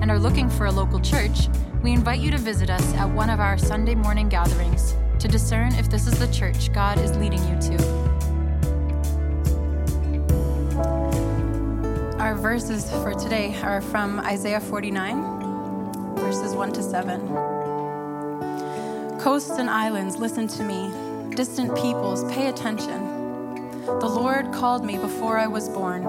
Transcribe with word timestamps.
and 0.00 0.10
are 0.10 0.18
looking 0.18 0.48
for 0.48 0.66
a 0.66 0.72
local 0.72 1.00
church, 1.00 1.48
we 1.82 1.92
invite 1.92 2.20
you 2.20 2.30
to 2.30 2.38
visit 2.38 2.70
us 2.70 2.94
at 2.94 3.08
one 3.08 3.30
of 3.30 3.40
our 3.40 3.56
Sunday 3.58 3.94
morning 3.94 4.28
gatherings 4.28 4.94
to 5.18 5.28
discern 5.28 5.74
if 5.74 5.90
this 5.90 6.06
is 6.06 6.18
the 6.18 6.26
church 6.32 6.72
God 6.72 6.98
is 6.98 7.16
leading 7.16 7.40
you 7.48 7.58
to. 7.60 7.76
Our 12.18 12.34
verses 12.34 12.90
for 12.90 13.14
today 13.14 13.54
are 13.62 13.80
from 13.80 14.20
Isaiah 14.20 14.60
49, 14.60 16.16
verses 16.16 16.54
1 16.54 16.72
to 16.72 16.82
7. 16.82 17.28
Coasts 19.20 19.58
and 19.58 19.68
islands, 19.68 20.16
listen 20.16 20.48
to 20.48 20.62
me. 20.62 20.90
Distant 21.34 21.74
peoples, 21.76 22.24
pay 22.32 22.48
attention. 22.48 23.20
The 23.84 24.08
Lord 24.08 24.52
called 24.52 24.84
me 24.84 24.96
before 24.98 25.38
I 25.38 25.46
was 25.46 25.68
born. 25.68 26.02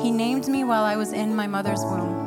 He 0.00 0.10
named 0.10 0.48
me 0.48 0.64
while 0.64 0.84
I 0.84 0.96
was 0.96 1.12
in 1.12 1.34
my 1.34 1.46
mother's 1.46 1.80
womb. 1.84 2.21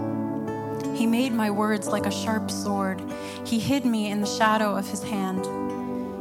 He 0.95 1.05
made 1.05 1.33
my 1.33 1.51
words 1.51 1.87
like 1.87 2.05
a 2.05 2.11
sharp 2.11 2.49
sword. 2.49 3.01
He 3.45 3.59
hid 3.59 3.85
me 3.85 4.09
in 4.09 4.21
the 4.21 4.27
shadow 4.27 4.75
of 4.77 4.89
his 4.89 5.03
hand. 5.03 5.45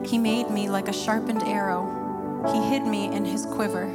He 0.04 0.18
made 0.18 0.50
me 0.50 0.68
like 0.68 0.88
a 0.88 0.92
sharpened 0.92 1.44
arrow. 1.44 2.50
He 2.52 2.60
hid 2.70 2.84
me 2.84 3.06
in 3.06 3.24
his 3.24 3.46
quiver. 3.46 3.86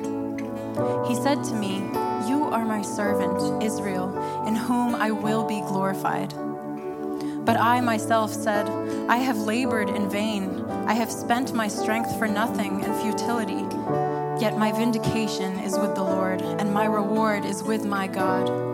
He 1.05 1.15
said 1.15 1.43
to 1.43 1.53
me, 1.53 1.79
You 2.29 2.47
are 2.49 2.63
my 2.63 2.81
servant, 2.81 3.61
Israel, 3.61 4.07
in 4.47 4.55
whom 4.55 4.95
I 4.95 5.11
will 5.11 5.45
be 5.45 5.59
glorified. 5.59 6.33
But 7.45 7.57
I 7.57 7.81
myself 7.81 8.31
said, 8.31 8.69
I 9.09 9.17
have 9.17 9.37
labored 9.37 9.89
in 9.89 10.09
vain. 10.09 10.63
I 10.87 10.93
have 10.93 11.11
spent 11.11 11.53
my 11.53 11.67
strength 11.67 12.17
for 12.17 12.27
nothing 12.27 12.85
and 12.85 12.95
futility. 13.01 13.65
Yet 14.41 14.57
my 14.57 14.71
vindication 14.71 15.59
is 15.59 15.77
with 15.77 15.95
the 15.95 16.03
Lord, 16.03 16.41
and 16.41 16.73
my 16.73 16.85
reward 16.85 17.43
is 17.43 17.63
with 17.63 17.83
my 17.83 18.07
God. 18.07 18.68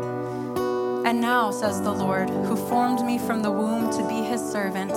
And 1.06 1.22
now, 1.22 1.52
says 1.52 1.84
the 1.84 1.94
Lord, 1.94 2.32
who 2.32 2.56
formed 2.56 3.06
me 3.06 3.20
from 3.20 3.44
the 3.44 3.52
womb 3.52 3.92
to 3.92 4.08
be 4.08 4.24
his 4.24 4.42
servant, 4.42 4.90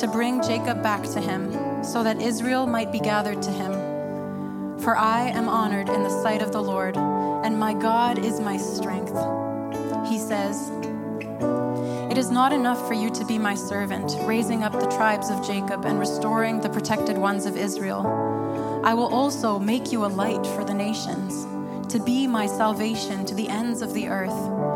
to 0.00 0.08
bring 0.08 0.42
Jacob 0.42 0.82
back 0.82 1.04
to 1.04 1.20
him, 1.20 1.84
so 1.84 2.02
that 2.02 2.20
Israel 2.20 2.66
might 2.66 2.90
be 2.90 2.98
gathered 2.98 3.40
to 3.42 3.52
him. 3.52 3.72
For 4.80 4.96
I 4.96 5.28
am 5.28 5.48
honored 5.48 5.88
in 5.88 6.02
the 6.02 6.22
sight 6.22 6.42
of 6.42 6.50
the 6.50 6.60
Lord, 6.60 6.96
and 6.96 7.60
my 7.60 7.74
God 7.74 8.18
is 8.18 8.40
my 8.40 8.56
strength. 8.56 9.14
He 10.08 10.18
says, 10.18 10.72
It 12.10 12.18
is 12.18 12.32
not 12.32 12.52
enough 12.52 12.84
for 12.88 12.94
you 12.94 13.08
to 13.10 13.24
be 13.24 13.38
my 13.38 13.54
servant, 13.54 14.16
raising 14.22 14.64
up 14.64 14.72
the 14.72 14.90
tribes 14.96 15.30
of 15.30 15.46
Jacob 15.46 15.84
and 15.84 16.00
restoring 16.00 16.60
the 16.60 16.70
protected 16.70 17.16
ones 17.16 17.46
of 17.46 17.56
Israel. 17.56 18.82
I 18.84 18.94
will 18.94 19.14
also 19.14 19.60
make 19.60 19.92
you 19.92 20.06
a 20.06 20.08
light 20.08 20.44
for 20.44 20.64
the 20.64 20.74
nations, 20.74 21.46
to 21.92 22.02
be 22.02 22.26
my 22.26 22.48
salvation 22.48 23.24
to 23.26 23.34
the 23.36 23.48
ends 23.48 23.80
of 23.80 23.94
the 23.94 24.08
earth. 24.08 24.75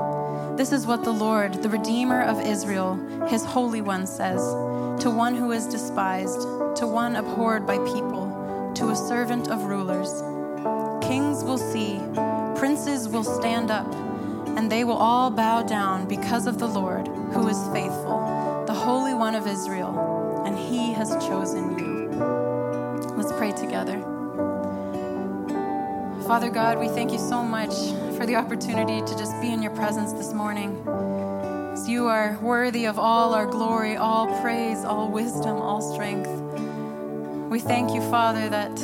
This 0.60 0.72
is 0.72 0.86
what 0.86 1.04
the 1.04 1.10
Lord, 1.10 1.62
the 1.62 1.70
Redeemer 1.70 2.20
of 2.22 2.38
Israel, 2.38 2.96
his 3.28 3.46
Holy 3.46 3.80
One, 3.80 4.06
says 4.06 4.42
to 5.02 5.10
one 5.10 5.34
who 5.34 5.52
is 5.52 5.64
despised, 5.64 6.42
to 6.76 6.86
one 6.86 7.16
abhorred 7.16 7.66
by 7.66 7.78
people, 7.78 8.70
to 8.74 8.90
a 8.90 8.94
servant 8.94 9.48
of 9.48 9.62
rulers. 9.64 10.10
Kings 11.02 11.42
will 11.42 11.56
see, 11.56 11.98
princes 12.60 13.08
will 13.08 13.24
stand 13.24 13.70
up, 13.70 13.90
and 14.58 14.70
they 14.70 14.84
will 14.84 14.98
all 14.98 15.30
bow 15.30 15.62
down 15.62 16.06
because 16.06 16.46
of 16.46 16.58
the 16.58 16.68
Lord, 16.68 17.08
who 17.08 17.48
is 17.48 17.56
faithful, 17.72 18.62
the 18.66 18.74
Holy 18.74 19.14
One 19.14 19.34
of 19.34 19.46
Israel, 19.46 20.42
and 20.44 20.58
he 20.58 20.92
has 20.92 21.08
chosen 21.26 21.78
you. 21.78 22.10
Let's 23.16 23.32
pray 23.32 23.52
together. 23.52 23.98
Father 26.26 26.50
God, 26.50 26.78
we 26.78 26.88
thank 26.88 27.12
you 27.12 27.18
so 27.18 27.42
much 27.42 27.72
for 28.20 28.26
the 28.26 28.36
opportunity 28.36 29.00
to 29.00 29.16
just 29.16 29.40
be 29.40 29.50
in 29.50 29.62
your 29.62 29.74
presence 29.74 30.12
this 30.12 30.34
morning. 30.34 30.86
As 31.72 31.88
you 31.88 32.06
are 32.06 32.36
worthy 32.42 32.84
of 32.84 32.98
all 32.98 33.32
our 33.32 33.46
glory, 33.46 33.96
all 33.96 34.26
praise, 34.42 34.84
all 34.84 35.08
wisdom, 35.10 35.56
all 35.56 35.80
strength. 35.80 36.28
We 37.50 37.60
thank 37.60 37.94
you, 37.94 38.02
Father, 38.10 38.50
that 38.50 38.78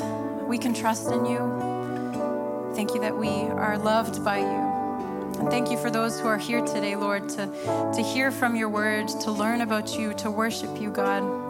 we 0.48 0.56
can 0.56 0.72
trust 0.72 1.12
in 1.12 1.26
you. 1.26 2.72
Thank 2.74 2.94
you 2.94 3.00
that 3.02 3.14
we 3.14 3.28
are 3.28 3.76
loved 3.76 4.24
by 4.24 4.38
you. 4.38 5.38
And 5.38 5.50
thank 5.50 5.70
you 5.70 5.76
for 5.76 5.90
those 5.90 6.18
who 6.18 6.26
are 6.28 6.38
here 6.38 6.64
today, 6.64 6.96
Lord, 6.96 7.28
to, 7.28 7.92
to 7.94 8.02
hear 8.02 8.30
from 8.30 8.56
your 8.56 8.70
word, 8.70 9.06
to 9.20 9.30
learn 9.30 9.60
about 9.60 9.98
you, 9.98 10.14
to 10.14 10.30
worship 10.30 10.80
you, 10.80 10.88
God. 10.88 11.45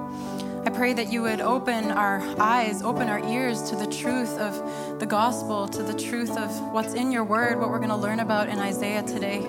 Pray 0.76 0.92
that 0.92 1.10
you 1.10 1.22
would 1.22 1.40
open 1.40 1.90
our 1.90 2.20
eyes, 2.38 2.82
open 2.82 3.08
our 3.08 3.26
ears 3.26 3.70
to 3.70 3.76
the 3.76 3.86
truth 3.86 4.36
of 4.38 5.00
the 5.00 5.06
gospel, 5.06 5.66
to 5.66 5.82
the 5.82 5.94
truth 5.94 6.36
of 6.36 6.50
what's 6.70 6.92
in 6.92 7.10
your 7.10 7.24
word, 7.24 7.58
what 7.58 7.70
we're 7.70 7.78
going 7.78 7.88
to 7.88 7.96
learn 7.96 8.20
about 8.20 8.50
in 8.50 8.58
Isaiah 8.58 9.02
today. 9.02 9.40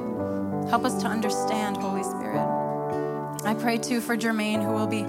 Help 0.70 0.86
us 0.86 1.02
to 1.02 1.08
understand, 1.08 1.76
Holy 1.76 2.04
Spirit. 2.04 2.40
I 3.44 3.54
pray 3.60 3.78
too 3.78 4.00
for 4.00 4.16
Jermaine, 4.16 4.64
who 4.64 4.72
will 4.72 4.88
be 4.88 5.04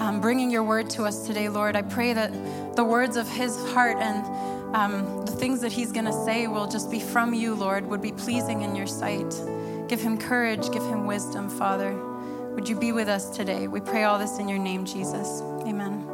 um, 0.00 0.20
bringing 0.20 0.50
your 0.50 0.64
word 0.64 0.90
to 0.90 1.04
us 1.04 1.26
today, 1.26 1.48
Lord. 1.48 1.76
I 1.76 1.82
pray 1.82 2.12
that 2.12 2.76
the 2.76 2.84
words 2.84 3.16
of 3.16 3.26
his 3.26 3.56
heart 3.72 3.96
and 3.96 4.76
um, 4.76 5.24
the 5.24 5.32
things 5.32 5.62
that 5.62 5.72
he's 5.72 5.92
going 5.92 6.04
to 6.04 6.24
say 6.26 6.46
will 6.46 6.66
just 6.66 6.90
be 6.90 7.00
from 7.00 7.32
you, 7.32 7.54
Lord, 7.54 7.86
would 7.86 8.02
be 8.02 8.12
pleasing 8.12 8.60
in 8.60 8.76
your 8.76 8.86
sight. 8.86 9.34
Give 9.88 10.00
him 10.00 10.18
courage, 10.18 10.70
give 10.72 10.82
him 10.82 11.06
wisdom, 11.06 11.48
Father. 11.48 12.13
Would 12.54 12.68
you 12.68 12.76
be 12.76 12.92
with 12.92 13.08
us 13.08 13.30
today? 13.30 13.66
We 13.66 13.80
pray 13.80 14.04
all 14.04 14.16
this 14.16 14.38
in 14.38 14.48
your 14.48 14.60
name, 14.60 14.84
Jesus. 14.84 15.42
Amen. 15.66 16.06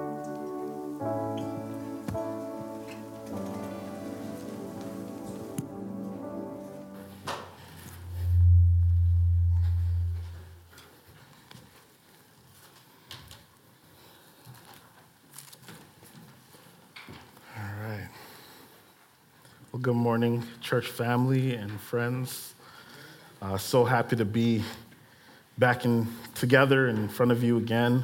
All 17.55 17.63
right. 17.83 18.09
Well, 19.73 19.83
good 19.83 19.95
morning, 19.95 20.43
church 20.63 20.87
family 20.87 21.55
and 21.55 21.79
friends. 21.79 22.55
Uh, 23.43 23.59
so 23.59 23.85
happy 23.85 24.17
to 24.17 24.25
be 24.25 24.65
back 25.61 25.85
in, 25.85 26.09
together 26.35 26.89
in 26.89 27.07
front 27.07 27.31
of 27.31 27.45
you 27.45 27.59
again. 27.59 28.03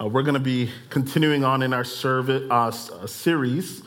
Uh, 0.00 0.08
we're 0.08 0.22
going 0.22 0.32
to 0.32 0.40
be 0.40 0.70
continuing 0.88 1.44
on 1.44 1.62
in 1.62 1.74
our 1.74 1.84
service, 1.84 2.42
uh, 2.50 2.68
uh, 2.94 3.06
series, 3.06 3.82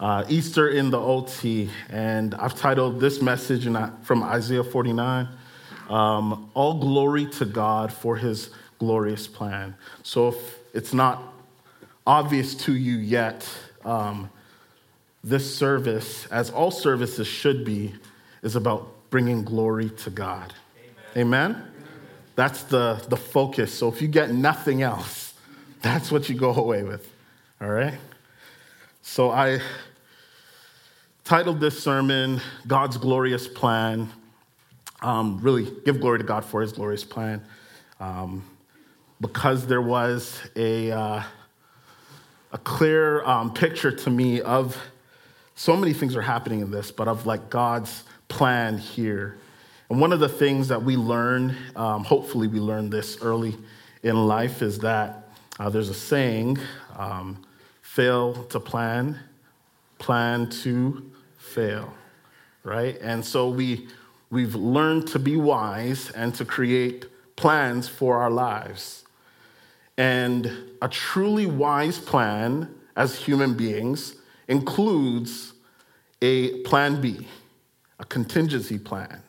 uh, 0.00 0.24
Easter 0.30 0.70
in 0.70 0.88
the 0.88 0.98
OT. 0.98 1.68
And 1.90 2.34
I've 2.34 2.54
titled 2.54 3.00
this 3.00 3.20
message 3.20 3.66
in, 3.66 3.76
from 4.02 4.22
Isaiah 4.22 4.64
49 4.64 5.28
um, 5.90 6.50
All 6.54 6.80
Glory 6.80 7.26
to 7.32 7.44
God 7.44 7.92
for 7.92 8.16
His 8.16 8.48
Glorious 8.78 9.26
Plan. 9.26 9.76
So 10.02 10.28
if 10.28 10.58
it's 10.72 10.94
not 10.94 11.22
obvious 12.06 12.54
to 12.54 12.74
you 12.74 12.96
yet, 12.96 13.46
um, 13.84 14.30
this 15.22 15.54
service, 15.54 16.24
as 16.26 16.48
all 16.48 16.70
services 16.70 17.26
should 17.26 17.66
be, 17.66 17.92
is 18.42 18.56
about 18.56 19.10
bringing 19.10 19.44
glory 19.44 19.90
to 19.90 20.08
God. 20.08 20.54
Amen? 21.14 21.50
Amen? 21.50 21.68
That's 22.38 22.62
the, 22.62 23.04
the 23.08 23.16
focus. 23.16 23.74
So 23.74 23.88
if 23.88 24.00
you 24.00 24.06
get 24.06 24.30
nothing 24.30 24.80
else, 24.80 25.34
that's 25.82 26.12
what 26.12 26.28
you 26.28 26.36
go 26.36 26.54
away 26.54 26.84
with. 26.84 27.12
All 27.60 27.68
right? 27.68 27.94
So 29.02 29.32
I 29.32 29.60
titled 31.24 31.58
this 31.58 31.82
sermon, 31.82 32.40
God's 32.64 32.96
Glorious 32.96 33.48
Plan. 33.48 34.08
Um, 35.02 35.40
really, 35.42 35.68
give 35.84 35.98
glory 35.98 36.18
to 36.18 36.24
God 36.24 36.44
for 36.44 36.62
his 36.62 36.72
glorious 36.72 37.02
plan. 37.02 37.44
Um, 37.98 38.44
because 39.20 39.66
there 39.66 39.82
was 39.82 40.40
a, 40.54 40.92
uh, 40.92 41.22
a 42.52 42.58
clear 42.58 43.24
um, 43.24 43.52
picture 43.52 43.90
to 43.90 44.10
me 44.10 44.42
of 44.42 44.80
so 45.56 45.76
many 45.76 45.92
things 45.92 46.14
are 46.14 46.22
happening 46.22 46.60
in 46.60 46.70
this, 46.70 46.92
but 46.92 47.08
of 47.08 47.26
like 47.26 47.50
God's 47.50 48.04
plan 48.28 48.78
here 48.78 49.38
and 49.90 50.00
one 50.00 50.12
of 50.12 50.20
the 50.20 50.28
things 50.28 50.68
that 50.68 50.82
we 50.82 50.96
learn, 50.96 51.56
um, 51.74 52.04
hopefully, 52.04 52.46
we 52.46 52.60
learn 52.60 52.90
this 52.90 53.18
early 53.22 53.56
in 54.02 54.26
life, 54.26 54.62
is 54.62 54.78
that 54.80 55.30
uh, 55.58 55.70
there's 55.70 55.88
a 55.88 55.94
saying 55.94 56.58
um, 56.96 57.42
fail 57.80 58.44
to 58.44 58.60
plan, 58.60 59.18
plan 59.98 60.48
to 60.50 61.10
fail, 61.38 61.92
right? 62.62 62.98
And 63.00 63.24
so 63.24 63.48
we, 63.48 63.88
we've 64.30 64.54
learned 64.54 65.08
to 65.08 65.18
be 65.18 65.36
wise 65.36 66.10
and 66.10 66.34
to 66.34 66.44
create 66.44 67.06
plans 67.34 67.88
for 67.88 68.18
our 68.18 68.30
lives. 68.30 69.04
And 69.96 70.52
a 70.82 70.88
truly 70.88 71.46
wise 71.46 71.98
plan 71.98 72.72
as 72.94 73.16
human 73.16 73.54
beings 73.54 74.16
includes 74.48 75.54
a 76.20 76.60
plan 76.62 77.00
B, 77.00 77.26
a 77.98 78.04
contingency 78.04 78.78
plan, 78.78 79.22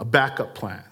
a 0.00 0.04
backup 0.04 0.54
plan, 0.54 0.82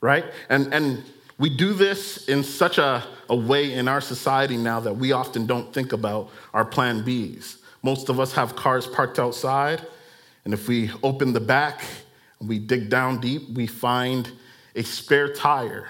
right? 0.00 0.24
And, 0.48 0.72
and 0.72 1.02
we 1.36 1.50
do 1.50 1.74
this 1.74 2.28
in 2.28 2.44
such 2.44 2.78
a, 2.78 3.04
a 3.28 3.36
way 3.36 3.74
in 3.74 3.88
our 3.88 4.00
society 4.00 4.56
now 4.56 4.80
that 4.80 4.96
we 4.96 5.12
often 5.12 5.46
don't 5.46 5.74
think 5.74 5.92
about 5.92 6.30
our 6.54 6.64
plan 6.64 7.02
Bs. 7.02 7.56
Most 7.82 8.08
of 8.08 8.18
us 8.20 8.32
have 8.32 8.56
cars 8.56 8.86
parked 8.86 9.18
outside, 9.18 9.82
and 10.44 10.54
if 10.54 10.68
we 10.68 10.90
open 11.02 11.32
the 11.32 11.40
back 11.40 11.84
and 12.38 12.48
we 12.48 12.58
dig 12.60 12.88
down 12.88 13.20
deep, 13.20 13.50
we 13.50 13.66
find 13.66 14.30
a 14.76 14.82
spare 14.82 15.34
tire. 15.34 15.88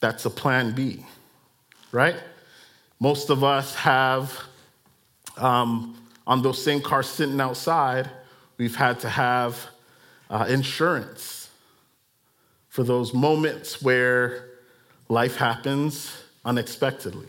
That's 0.00 0.26
a 0.26 0.30
plan 0.30 0.72
B, 0.72 1.04
right? 1.90 2.16
Most 3.00 3.30
of 3.30 3.42
us 3.42 3.74
have, 3.76 4.38
um, 5.38 5.96
on 6.26 6.42
those 6.42 6.62
same 6.62 6.82
cars 6.82 7.08
sitting 7.08 7.40
outside, 7.40 8.10
we've 8.58 8.76
had 8.76 9.00
to 9.00 9.08
have 9.08 9.70
uh, 10.30 10.46
insurance 10.48 11.50
for 12.68 12.84
those 12.84 13.12
moments 13.12 13.82
where 13.82 14.48
life 15.08 15.36
happens 15.36 16.16
unexpectedly. 16.44 17.26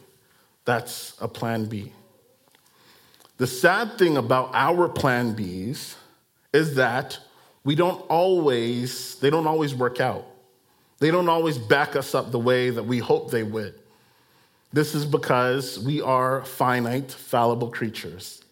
That's 0.66 1.18
a 1.20 1.28
plan 1.28 1.66
B. 1.66 1.92
The 3.38 3.48
sad 3.48 3.98
thing 3.98 4.18
about 4.18 4.52
our 4.54 4.88
plan 4.88 5.36
Bs 5.36 5.96
is 6.54 6.76
that 6.76 7.18
we 7.64 7.74
don't 7.74 8.00
always, 8.02 9.16
they 9.16 9.32
don't 9.32 9.48
always 9.48 9.74
work 9.74 10.00
out. 10.00 10.26
They 11.00 11.10
don't 11.10 11.30
always 11.30 11.58
back 11.58 11.96
us 11.96 12.14
up 12.14 12.32
the 12.32 12.40
way 12.40 12.70
that 12.70 12.84
we 12.84 13.00
hope 13.00 13.32
they 13.32 13.42
would. 13.42 13.74
This 14.72 14.94
is 14.94 15.06
because 15.06 15.80
we 15.80 16.02
are 16.02 16.46
finite, 16.46 17.12
fallible 17.12 17.72
creatures. 17.72 18.44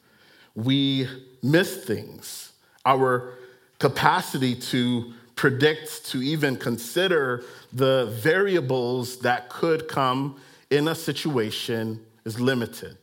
We 0.56 1.08
miss 1.44 1.86
things. 1.86 2.52
Our 2.84 3.34
capacity 3.80 4.56
to 4.56 5.14
predict, 5.36 6.06
to 6.08 6.22
even 6.22 6.58
consider 6.58 7.44
the 7.72 8.08
variables 8.22 9.20
that 9.20 9.50
could 9.50 9.88
come 9.88 10.40
in 10.70 10.88
a 10.88 10.96
situation 10.96 12.06
is 12.26 12.40
limited. 12.40 12.98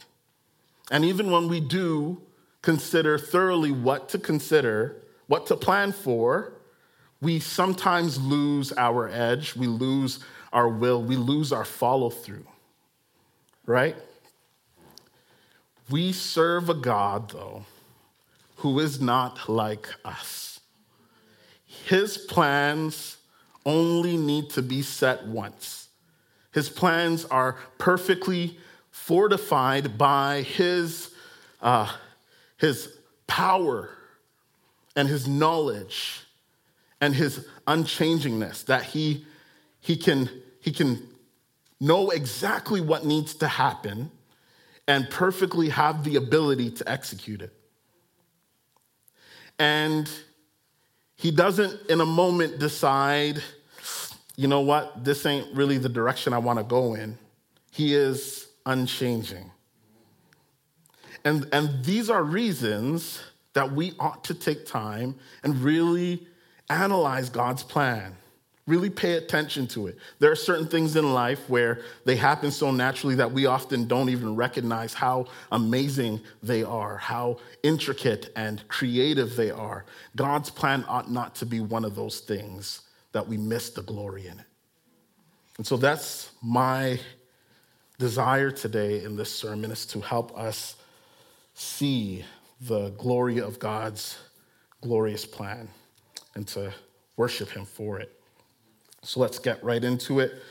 And 0.90 1.05
even 1.05 1.31
when 1.31 1.49
we 1.49 1.61
do 1.61 2.20
consider 2.62 3.19
thoroughly 3.19 3.73
what 3.73 4.08
to 4.11 4.19
consider, 4.19 4.96
what 5.26 5.46
to 5.46 5.56
plan 5.56 5.93
for, 5.93 6.52
we 7.20 7.40
sometimes 7.40 8.20
lose 8.20 8.73
our 8.76 9.08
edge, 9.08 9.56
we 9.56 9.67
lose 9.67 10.20
our 10.52 10.69
will, 10.69 11.02
we 11.02 11.17
lose 11.17 11.52
our 11.52 11.64
follow 11.64 12.11
through, 12.11 12.46
right? 13.64 13.96
We 15.88 16.12
serve 16.12 16.69
a 16.69 16.75
God, 16.75 17.31
though, 17.31 17.64
who 18.56 18.78
is 18.81 19.00
not 19.00 19.49
like 19.49 19.88
us. 20.05 20.55
His 21.86 22.18
plans 22.18 23.16
only 23.64 24.16
need 24.16 24.50
to 24.50 24.62
be 24.62 24.82
set 24.82 25.24
once. 25.24 25.86
His 26.52 26.68
plans 26.68 27.24
are 27.26 27.58
perfectly 27.78 28.58
fortified 28.90 29.96
by 29.96 30.42
his, 30.42 31.14
uh, 31.62 31.92
his 32.56 32.92
power 33.28 33.90
and 34.96 35.06
his 35.06 35.28
knowledge 35.28 36.22
and 37.00 37.14
his 37.14 37.46
unchangingness, 37.68 38.64
that 38.64 38.82
he, 38.82 39.24
he, 39.80 39.96
can, 39.96 40.28
he 40.60 40.72
can 40.72 41.06
know 41.78 42.10
exactly 42.10 42.80
what 42.80 43.04
needs 43.04 43.32
to 43.34 43.46
happen 43.46 44.10
and 44.88 45.08
perfectly 45.08 45.68
have 45.68 46.02
the 46.02 46.16
ability 46.16 46.68
to 46.72 46.90
execute 46.90 47.42
it. 47.42 47.52
And 49.60 50.10
he 51.16 51.30
doesn't, 51.30 51.90
in 51.90 52.00
a 52.00 52.06
moment, 52.06 52.58
decide, 52.58 53.42
you 54.36 54.48
know 54.48 54.60
what, 54.60 55.04
this 55.04 55.24
ain't 55.26 55.54
really 55.54 55.78
the 55.78 55.88
direction 55.88 56.32
I 56.32 56.38
want 56.38 56.58
to 56.58 56.64
go 56.64 56.94
in. 56.94 57.18
He 57.70 57.94
is 57.94 58.48
unchanging. 58.66 59.50
And, 61.24 61.48
and 61.52 61.84
these 61.84 62.08
are 62.10 62.22
reasons 62.22 63.20
that 63.54 63.72
we 63.72 63.94
ought 63.98 64.22
to 64.24 64.34
take 64.34 64.66
time 64.66 65.16
and 65.42 65.56
really 65.62 66.26
analyze 66.68 67.30
God's 67.30 67.62
plan 67.62 68.14
Really 68.66 68.90
pay 68.90 69.12
attention 69.12 69.68
to 69.68 69.86
it. 69.86 69.96
There 70.18 70.32
are 70.32 70.36
certain 70.36 70.66
things 70.66 70.96
in 70.96 71.14
life 71.14 71.48
where 71.48 71.82
they 72.04 72.16
happen 72.16 72.50
so 72.50 72.72
naturally 72.72 73.14
that 73.14 73.30
we 73.30 73.46
often 73.46 73.86
don't 73.86 74.08
even 74.08 74.34
recognize 74.34 74.92
how 74.92 75.26
amazing 75.52 76.20
they 76.42 76.64
are, 76.64 76.96
how 76.96 77.38
intricate 77.62 78.32
and 78.34 78.66
creative 78.66 79.36
they 79.36 79.52
are. 79.52 79.84
God's 80.16 80.50
plan 80.50 80.84
ought 80.88 81.08
not 81.10 81.36
to 81.36 81.46
be 81.46 81.60
one 81.60 81.84
of 81.84 81.94
those 81.94 82.18
things 82.18 82.80
that 83.12 83.28
we 83.28 83.36
miss 83.36 83.70
the 83.70 83.82
glory 83.82 84.26
in 84.26 84.40
it. 84.40 84.46
And 85.58 85.66
so 85.66 85.76
that's 85.76 86.30
my 86.42 86.98
desire 87.98 88.50
today 88.50 89.04
in 89.04 89.16
this 89.16 89.32
sermon 89.32 89.70
is 89.70 89.86
to 89.86 90.00
help 90.00 90.36
us 90.36 90.76
see 91.54 92.24
the 92.60 92.90
glory 92.90 93.38
of 93.38 93.58
God's 93.58 94.18
glorious 94.80 95.24
plan 95.24 95.68
and 96.34 96.46
to 96.48 96.72
worship 97.16 97.48
Him 97.50 97.64
for 97.64 98.00
it. 98.00 98.15
So 99.06 99.20
let's 99.20 99.38
get 99.38 99.62
right 99.62 99.82
into 99.82 100.18
it. 100.18 100.42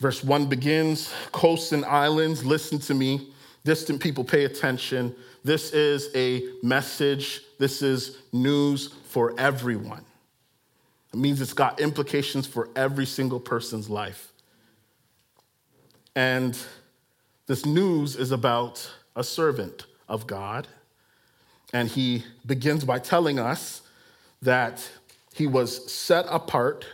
Verse 0.00 0.22
1 0.22 0.46
begins 0.46 1.12
Coasts 1.32 1.72
and 1.72 1.84
islands, 1.86 2.44
listen 2.44 2.78
to 2.80 2.94
me. 2.94 3.32
Distant 3.64 4.00
people, 4.00 4.22
pay 4.22 4.44
attention. 4.44 5.14
This 5.44 5.72
is 5.72 6.14
a 6.14 6.42
message, 6.62 7.40
this 7.58 7.80
is 7.80 8.18
news 8.32 8.94
for 9.04 9.34
everyone. 9.38 10.04
It 11.12 11.18
means 11.18 11.40
it's 11.40 11.54
got 11.54 11.80
implications 11.80 12.46
for 12.46 12.68
every 12.76 13.06
single 13.06 13.40
person's 13.40 13.88
life. 13.88 14.32
And 16.14 16.58
this 17.46 17.64
news 17.64 18.14
is 18.14 18.30
about 18.30 18.90
a 19.16 19.24
servant 19.24 19.86
of 20.06 20.26
God. 20.26 20.68
And 21.72 21.88
he 21.88 22.24
begins 22.44 22.84
by 22.84 22.98
telling 22.98 23.38
us 23.38 23.82
that 24.42 24.86
he 25.34 25.46
was 25.46 25.90
set 25.90 26.26
apart 26.28 26.84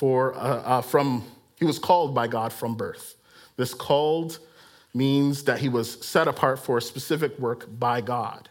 for, 0.00 0.34
uh, 0.34 0.38
uh, 0.38 0.80
from, 0.80 1.22
he 1.56 1.66
was 1.66 1.78
called 1.78 2.14
by 2.14 2.26
God 2.26 2.54
from 2.54 2.74
birth. 2.74 3.16
This 3.56 3.74
called 3.74 4.38
means 4.94 5.44
that 5.44 5.58
he 5.58 5.68
was 5.68 6.02
set 6.02 6.26
apart 6.26 6.58
for 6.58 6.78
a 6.78 6.80
specific 6.80 7.38
work 7.38 7.66
by 7.78 8.00
God. 8.00 8.48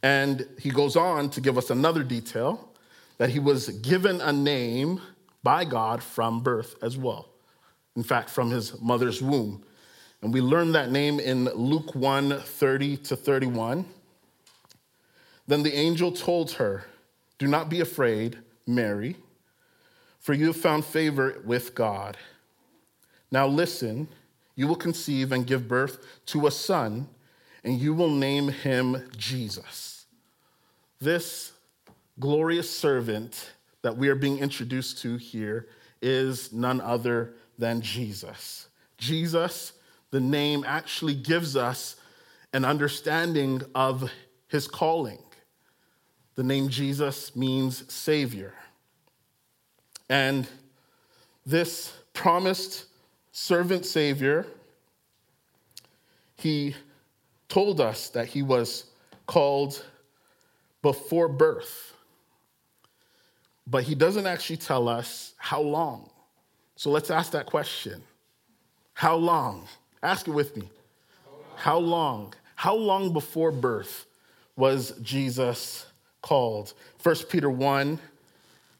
And 0.00 0.46
he 0.60 0.70
goes 0.70 0.94
on 0.94 1.28
to 1.30 1.40
give 1.40 1.58
us 1.58 1.70
another 1.70 2.04
detail 2.04 2.70
that 3.18 3.30
he 3.30 3.40
was 3.40 3.68
given 3.80 4.20
a 4.20 4.32
name 4.32 5.00
by 5.42 5.64
God 5.64 6.04
from 6.04 6.40
birth 6.40 6.76
as 6.80 6.96
well. 6.96 7.30
In 7.96 8.04
fact, 8.04 8.30
from 8.30 8.52
his 8.52 8.80
mother's 8.80 9.20
womb. 9.20 9.64
And 10.22 10.32
we 10.32 10.40
learn 10.40 10.70
that 10.70 10.92
name 10.92 11.18
in 11.18 11.46
Luke 11.46 11.96
1 11.96 12.38
30 12.42 12.96
to 12.98 13.16
31. 13.16 13.86
Then 15.48 15.64
the 15.64 15.74
angel 15.74 16.12
told 16.12 16.52
her, 16.52 16.84
Do 17.38 17.48
not 17.48 17.68
be 17.68 17.80
afraid, 17.80 18.38
Mary 18.68 19.16
for 20.24 20.32
you 20.32 20.46
have 20.46 20.56
found 20.56 20.86
favor 20.86 21.42
with 21.44 21.74
God. 21.74 22.16
Now 23.30 23.46
listen, 23.46 24.08
you 24.56 24.66
will 24.66 24.74
conceive 24.74 25.32
and 25.32 25.46
give 25.46 25.68
birth 25.68 25.98
to 26.26 26.46
a 26.46 26.50
son, 26.50 27.08
and 27.62 27.78
you 27.78 27.92
will 27.92 28.08
name 28.08 28.48
him 28.48 29.06
Jesus. 29.18 30.06
This 30.98 31.52
glorious 32.18 32.70
servant 32.74 33.52
that 33.82 33.98
we 33.98 34.08
are 34.08 34.14
being 34.14 34.38
introduced 34.38 35.02
to 35.02 35.18
here 35.18 35.68
is 36.00 36.54
none 36.54 36.80
other 36.80 37.34
than 37.58 37.82
Jesus. 37.82 38.68
Jesus, 38.96 39.74
the 40.10 40.20
name, 40.20 40.64
actually 40.66 41.16
gives 41.16 41.54
us 41.54 41.96
an 42.54 42.64
understanding 42.64 43.60
of 43.74 44.10
his 44.48 44.68
calling. 44.68 45.22
The 46.34 46.44
name 46.44 46.70
Jesus 46.70 47.36
means 47.36 47.92
Savior. 47.92 48.54
And 50.08 50.46
this 51.46 51.92
promised 52.12 52.86
servant 53.32 53.86
Savior, 53.86 54.46
he 56.36 56.74
told 57.48 57.80
us 57.80 58.08
that 58.10 58.26
he 58.26 58.42
was 58.42 58.86
called 59.26 59.84
before 60.82 61.28
birth. 61.28 61.94
But 63.66 63.84
he 63.84 63.94
doesn't 63.94 64.26
actually 64.26 64.58
tell 64.58 64.88
us 64.88 65.32
how 65.38 65.60
long. 65.60 66.10
So 66.76 66.90
let's 66.90 67.10
ask 67.10 67.32
that 67.32 67.46
question. 67.46 68.02
How 68.92 69.16
long? 69.16 69.66
Ask 70.02 70.28
it 70.28 70.32
with 70.32 70.56
me. 70.56 70.68
How 71.56 71.78
long? 71.78 72.34
How 72.56 72.74
long 72.74 73.12
before 73.12 73.50
birth 73.50 74.06
was 74.56 74.92
Jesus 75.02 75.86
called? 76.20 76.74
1 77.02 77.16
Peter 77.30 77.50
1 77.50 77.98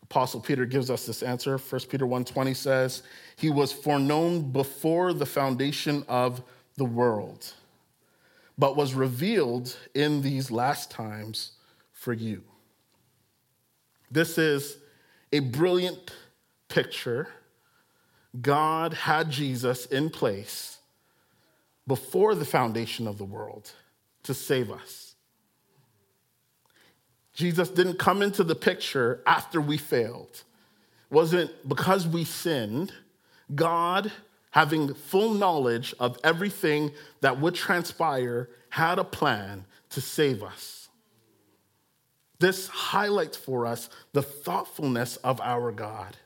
Apostle 0.04 0.40
Peter 0.40 0.64
gives 0.66 0.90
us 0.90 1.06
this 1.06 1.22
answer. 1.22 1.58
1 1.58 1.88
Peter 1.88 2.06
1:20 2.06 2.54
says, 2.54 3.02
"He 3.36 3.50
was 3.50 3.72
foreknown 3.72 4.52
before 4.52 5.12
the 5.12 5.26
foundation 5.26 6.04
of 6.08 6.42
the 6.76 6.84
world, 6.84 7.54
but 8.56 8.76
was 8.76 8.94
revealed 8.94 9.76
in 9.94 10.22
these 10.22 10.50
last 10.50 10.90
times 10.90 11.52
for 11.92 12.12
you." 12.12 12.44
This 14.10 14.38
is 14.38 14.76
a 15.32 15.40
brilliant 15.40 16.12
picture. 16.68 17.28
God 18.40 18.92
had 18.92 19.30
Jesus 19.30 19.86
in 19.86 20.10
place 20.10 20.78
before 21.86 22.34
the 22.34 22.44
foundation 22.44 23.06
of 23.06 23.18
the 23.18 23.24
world 23.24 23.72
to 24.22 24.34
save 24.34 24.70
us. 24.70 25.03
Jesus 27.34 27.68
didn't 27.68 27.98
come 27.98 28.22
into 28.22 28.44
the 28.44 28.54
picture 28.54 29.20
after 29.26 29.60
we 29.60 29.76
failed. 29.76 30.42
It 31.10 31.14
wasn't 31.14 31.68
because 31.68 32.06
we 32.06 32.24
sinned. 32.24 32.92
God, 33.54 34.10
having 34.52 34.94
full 34.94 35.34
knowledge 35.34 35.94
of 35.98 36.18
everything 36.22 36.92
that 37.20 37.40
would 37.40 37.54
transpire, 37.54 38.48
had 38.70 38.98
a 38.98 39.04
plan 39.04 39.64
to 39.90 40.00
save 40.00 40.42
us. 40.42 40.88
This 42.38 42.68
highlights 42.68 43.36
for 43.36 43.66
us 43.66 43.88
the 44.12 44.22
thoughtfulness 44.22 45.16
of 45.18 45.40
our 45.40 45.72
God. 45.72 46.16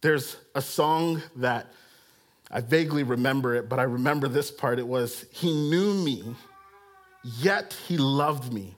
There's 0.00 0.36
a 0.54 0.62
song 0.62 1.22
that 1.36 1.72
I 2.50 2.60
vaguely 2.60 3.02
remember 3.02 3.54
it, 3.54 3.68
but 3.68 3.78
I 3.78 3.84
remember 3.84 4.28
this 4.28 4.50
part. 4.50 4.78
It 4.78 4.86
was, 4.86 5.24
He 5.30 5.52
knew 5.52 5.94
me, 5.94 6.36
yet 7.22 7.76
He 7.86 7.96
loved 7.96 8.52
me. 8.52 8.76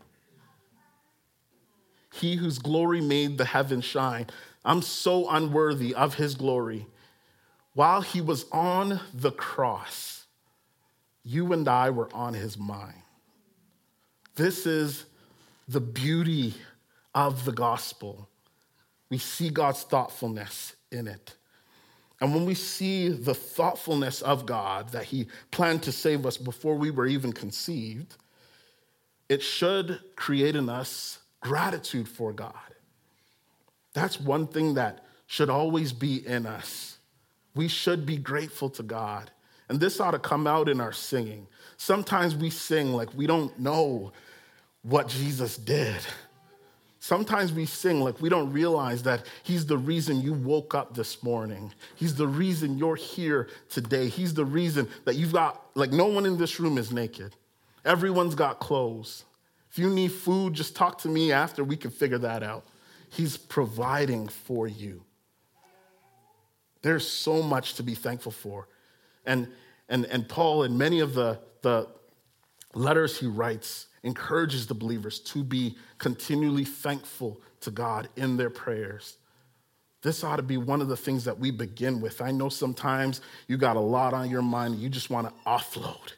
He 2.18 2.36
whose 2.36 2.58
glory 2.58 3.00
made 3.00 3.38
the 3.38 3.44
heavens 3.44 3.84
shine. 3.84 4.26
I'm 4.64 4.82
so 4.82 5.28
unworthy 5.28 5.94
of 5.94 6.14
His 6.14 6.34
glory. 6.34 6.86
While 7.74 8.00
He 8.00 8.20
was 8.20 8.46
on 8.50 9.00
the 9.14 9.30
cross, 9.30 10.26
you 11.22 11.52
and 11.52 11.68
I 11.68 11.90
were 11.90 12.08
on 12.12 12.34
His 12.34 12.58
mind. 12.58 13.02
This 14.34 14.66
is 14.66 15.04
the 15.66 15.80
beauty 15.80 16.54
of 17.14 17.44
the 17.44 17.52
gospel. 17.52 18.28
We 19.10 19.18
see 19.18 19.50
God's 19.50 19.82
thoughtfulness 19.82 20.74
in 20.90 21.06
it. 21.06 21.34
And 22.20 22.34
when 22.34 22.44
we 22.46 22.54
see 22.54 23.08
the 23.08 23.34
thoughtfulness 23.34 24.22
of 24.22 24.44
God 24.44 24.90
that 24.90 25.04
He 25.04 25.28
planned 25.50 25.82
to 25.84 25.92
save 25.92 26.26
us 26.26 26.36
before 26.36 26.74
we 26.74 26.90
were 26.90 27.06
even 27.06 27.32
conceived, 27.32 28.16
it 29.28 29.42
should 29.42 30.00
create 30.16 30.56
in 30.56 30.68
us 30.68 31.18
gratitude 31.40 32.08
for 32.08 32.32
God. 32.32 32.52
That's 33.94 34.20
one 34.20 34.46
thing 34.46 34.74
that 34.74 35.04
should 35.26 35.50
always 35.50 35.92
be 35.92 36.26
in 36.26 36.46
us. 36.46 36.98
We 37.54 37.68
should 37.68 38.06
be 38.06 38.16
grateful 38.16 38.70
to 38.70 38.82
God. 38.82 39.30
And 39.68 39.80
this 39.80 40.00
ought 40.00 40.12
to 40.12 40.18
come 40.18 40.46
out 40.46 40.68
in 40.68 40.80
our 40.80 40.92
singing. 40.92 41.46
Sometimes 41.76 42.34
we 42.34 42.50
sing 42.50 42.94
like 42.94 43.12
we 43.14 43.26
don't 43.26 43.58
know 43.58 44.12
what 44.82 45.08
Jesus 45.08 45.56
did. 45.56 46.00
Sometimes 47.00 47.52
we 47.52 47.66
sing 47.66 48.00
like 48.00 48.20
we 48.20 48.28
don't 48.28 48.52
realize 48.52 49.02
that 49.04 49.24
He's 49.42 49.66
the 49.66 49.78
reason 49.78 50.20
you 50.20 50.32
woke 50.32 50.74
up 50.74 50.94
this 50.94 51.22
morning. 51.22 51.72
He's 51.94 52.14
the 52.14 52.26
reason 52.26 52.78
you're 52.78 52.96
here 52.96 53.48
today. 53.68 54.08
He's 54.08 54.34
the 54.34 54.44
reason 54.44 54.88
that 55.04 55.14
you've 55.14 55.32
got, 55.32 55.62
like, 55.74 55.92
no 55.92 56.06
one 56.06 56.26
in 56.26 56.38
this 56.38 56.58
room 56.58 56.76
is 56.78 56.90
naked. 56.92 57.36
Everyone's 57.84 58.34
got 58.34 58.58
clothes. 58.58 59.24
If 59.78 59.82
you 59.82 59.90
need 59.90 60.10
food, 60.10 60.54
just 60.54 60.74
talk 60.74 60.98
to 61.02 61.08
me 61.08 61.30
after. 61.30 61.62
We 61.62 61.76
can 61.76 61.92
figure 61.92 62.18
that 62.18 62.42
out. 62.42 62.66
He's 63.10 63.36
providing 63.36 64.26
for 64.26 64.66
you. 64.66 65.04
There's 66.82 67.08
so 67.08 67.44
much 67.44 67.74
to 67.74 67.84
be 67.84 67.94
thankful 67.94 68.32
for. 68.32 68.66
And, 69.24 69.46
and, 69.88 70.04
and 70.06 70.28
Paul, 70.28 70.64
in 70.64 70.76
many 70.76 70.98
of 70.98 71.14
the, 71.14 71.38
the 71.62 71.86
letters 72.74 73.20
he 73.20 73.28
writes, 73.28 73.86
encourages 74.02 74.66
the 74.66 74.74
believers 74.74 75.20
to 75.20 75.44
be 75.44 75.78
continually 75.98 76.64
thankful 76.64 77.40
to 77.60 77.70
God 77.70 78.08
in 78.16 78.36
their 78.36 78.50
prayers. 78.50 79.18
This 80.02 80.24
ought 80.24 80.38
to 80.38 80.42
be 80.42 80.56
one 80.56 80.80
of 80.80 80.88
the 80.88 80.96
things 80.96 81.22
that 81.22 81.38
we 81.38 81.52
begin 81.52 82.00
with. 82.00 82.20
I 82.20 82.32
know 82.32 82.48
sometimes 82.48 83.20
you 83.46 83.56
got 83.56 83.76
a 83.76 83.80
lot 83.80 84.12
on 84.12 84.28
your 84.28 84.42
mind 84.42 84.80
you 84.80 84.88
just 84.88 85.08
want 85.08 85.28
to 85.28 85.34
offload. 85.48 86.14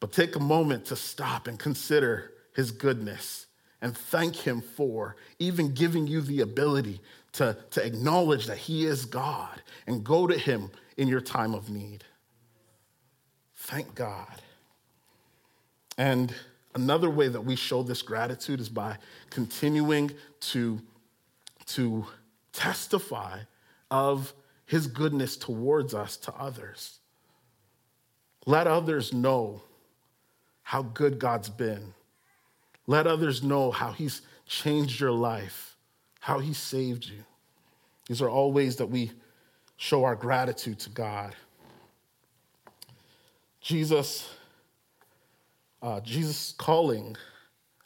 But 0.00 0.12
take 0.12 0.36
a 0.36 0.40
moment 0.40 0.84
to 0.86 0.96
stop 0.96 1.46
and 1.46 1.58
consider 1.58 2.31
his 2.54 2.70
goodness 2.70 3.46
and 3.80 3.96
thank 3.96 4.36
him 4.36 4.60
for 4.60 5.16
even 5.38 5.74
giving 5.74 6.06
you 6.06 6.20
the 6.20 6.40
ability 6.40 7.00
to, 7.32 7.56
to 7.70 7.84
acknowledge 7.84 8.46
that 8.46 8.58
he 8.58 8.84
is 8.84 9.04
God 9.04 9.62
and 9.86 10.04
go 10.04 10.26
to 10.26 10.38
him 10.38 10.70
in 10.96 11.08
your 11.08 11.20
time 11.20 11.54
of 11.54 11.70
need. 11.70 12.04
Thank 13.54 13.94
God. 13.94 14.40
And 15.98 16.34
Another 16.74 17.10
way 17.10 17.28
that 17.28 17.42
we 17.42 17.54
show 17.54 17.82
this 17.82 18.02
gratitude 18.02 18.60
is 18.60 18.68
by 18.68 18.96
continuing 19.28 20.10
to, 20.40 20.80
to 21.66 22.06
testify 22.52 23.40
of 23.90 24.32
his 24.64 24.86
goodness 24.86 25.36
towards 25.36 25.92
us 25.92 26.16
to 26.16 26.34
others. 26.34 26.98
Let 28.46 28.66
others 28.66 29.12
know 29.12 29.60
how 30.62 30.82
good 30.82 31.18
God's 31.18 31.50
been. 31.50 31.92
Let 32.86 33.06
others 33.06 33.42
know 33.42 33.70
how 33.70 33.92
he's 33.92 34.22
changed 34.46 35.00
your 35.00 35.12
life, 35.12 35.76
how 36.20 36.38
he 36.38 36.52
saved 36.52 37.06
you. 37.06 37.24
These 38.06 38.20
are 38.20 38.28
all 38.28 38.52
ways 38.52 38.76
that 38.76 38.86
we 38.86 39.12
show 39.76 40.04
our 40.04 40.16
gratitude 40.16 40.78
to 40.80 40.90
God. 40.90 41.34
Jesus 43.60 44.28
uh, 45.82 46.00
Jesus' 46.00 46.54
calling 46.56 47.16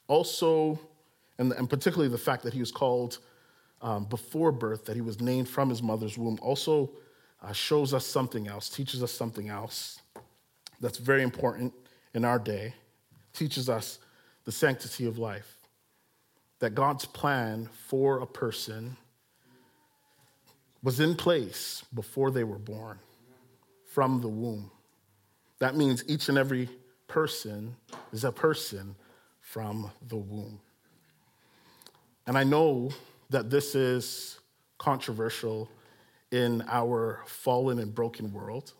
also, 0.07 0.79
and, 1.39 1.51
and, 1.53 1.69
particularly 1.69 2.11
the 2.11 2.19
fact 2.19 2.43
that 2.43 2.53
he 2.53 2.61
was 2.61 2.71
called 2.71 3.19
um, 3.81 4.05
before 4.05 4.53
birth, 4.53 4.85
that 4.85 4.95
he 4.95 5.01
was 5.01 5.21
named 5.21 5.49
from 5.49 5.71
his 5.71 5.83
mother's 5.83 6.19
womb, 6.19 6.39
also 6.43 6.91
uh, 7.43 7.53
shows 7.53 7.95
us 7.95 8.05
something 8.05 8.49
else, 8.49 8.69
teaches 8.69 9.03
us 9.03 9.11
something 9.11 9.49
else 9.49 10.01
that's 10.81 10.99
very 10.99 11.23
important 11.23 11.73
in 12.13 12.25
our 12.25 12.39
day, 12.39 12.75
teaches 13.33 13.71
us 13.71 13.99
the 14.47 14.53
sanctity 14.53 15.05
of 15.05 15.19
life. 15.19 15.59
That 16.61 16.75
God's 16.75 17.05
plan 17.05 17.69
for 17.89 18.21
a 18.21 18.27
person 18.27 18.97
was 20.83 21.01
in 21.01 21.15
place 21.15 21.85
before 21.93 22.31
they 22.31 22.45
were 22.45 22.59
born, 22.59 22.99
from 23.85 24.23
the 24.23 24.29
womb. 24.29 24.71
That 25.59 25.77
means 25.77 26.03
each 26.07 26.31
and 26.31 26.39
every 26.39 26.71
person 27.09 27.77
is 28.13 28.25
a 28.25 28.33
person 28.33 28.95
from 29.41 29.91
the 30.09 30.17
womb. 30.17 30.61
And 32.27 32.39
I 32.39 32.45
know 32.45 32.91
that 33.31 33.51
this 33.51 33.75
is 33.75 34.39
controversial 34.79 35.69
in 36.31 36.63
our 36.69 37.23
fallen 37.27 37.79
and 37.79 37.95
broken 37.95 38.33
world. 38.33 38.73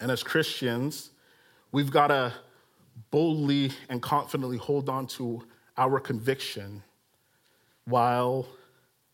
And 0.00 0.10
as 0.10 0.22
Christians, 0.22 1.10
we've 1.72 1.90
got 1.90 2.08
to 2.08 2.32
boldly 3.10 3.72
and 3.88 4.00
confidently 4.02 4.56
hold 4.56 4.88
on 4.88 5.06
to 5.06 5.42
our 5.76 6.00
conviction 6.00 6.82
while 7.84 8.46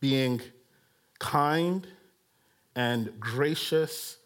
being 0.00 0.40
kind 1.18 1.86
and 2.76 3.18
gracious 3.18 4.18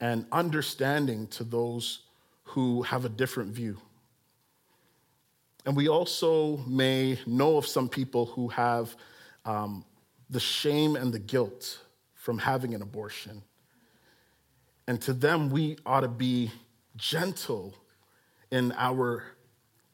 and 0.00 0.26
understanding 0.30 1.26
to 1.28 1.44
those 1.44 2.00
who 2.44 2.82
have 2.82 3.04
a 3.04 3.08
different 3.08 3.52
view. 3.52 3.78
And 5.64 5.76
we 5.76 5.88
also 5.88 6.58
may 6.58 7.18
know 7.26 7.56
of 7.56 7.66
some 7.66 7.88
people 7.88 8.26
who 8.26 8.48
have 8.48 8.94
um, 9.44 9.84
the 10.30 10.38
shame 10.38 10.94
and 10.94 11.12
the 11.12 11.18
guilt 11.18 11.80
from 12.14 12.38
having 12.38 12.74
an 12.74 12.82
abortion. 12.82 13.42
And 14.86 15.00
to 15.02 15.12
them, 15.12 15.50
we 15.50 15.76
ought 15.84 16.00
to 16.00 16.08
be 16.08 16.52
gentle 16.96 17.74
in 18.56 18.72
our 18.76 19.22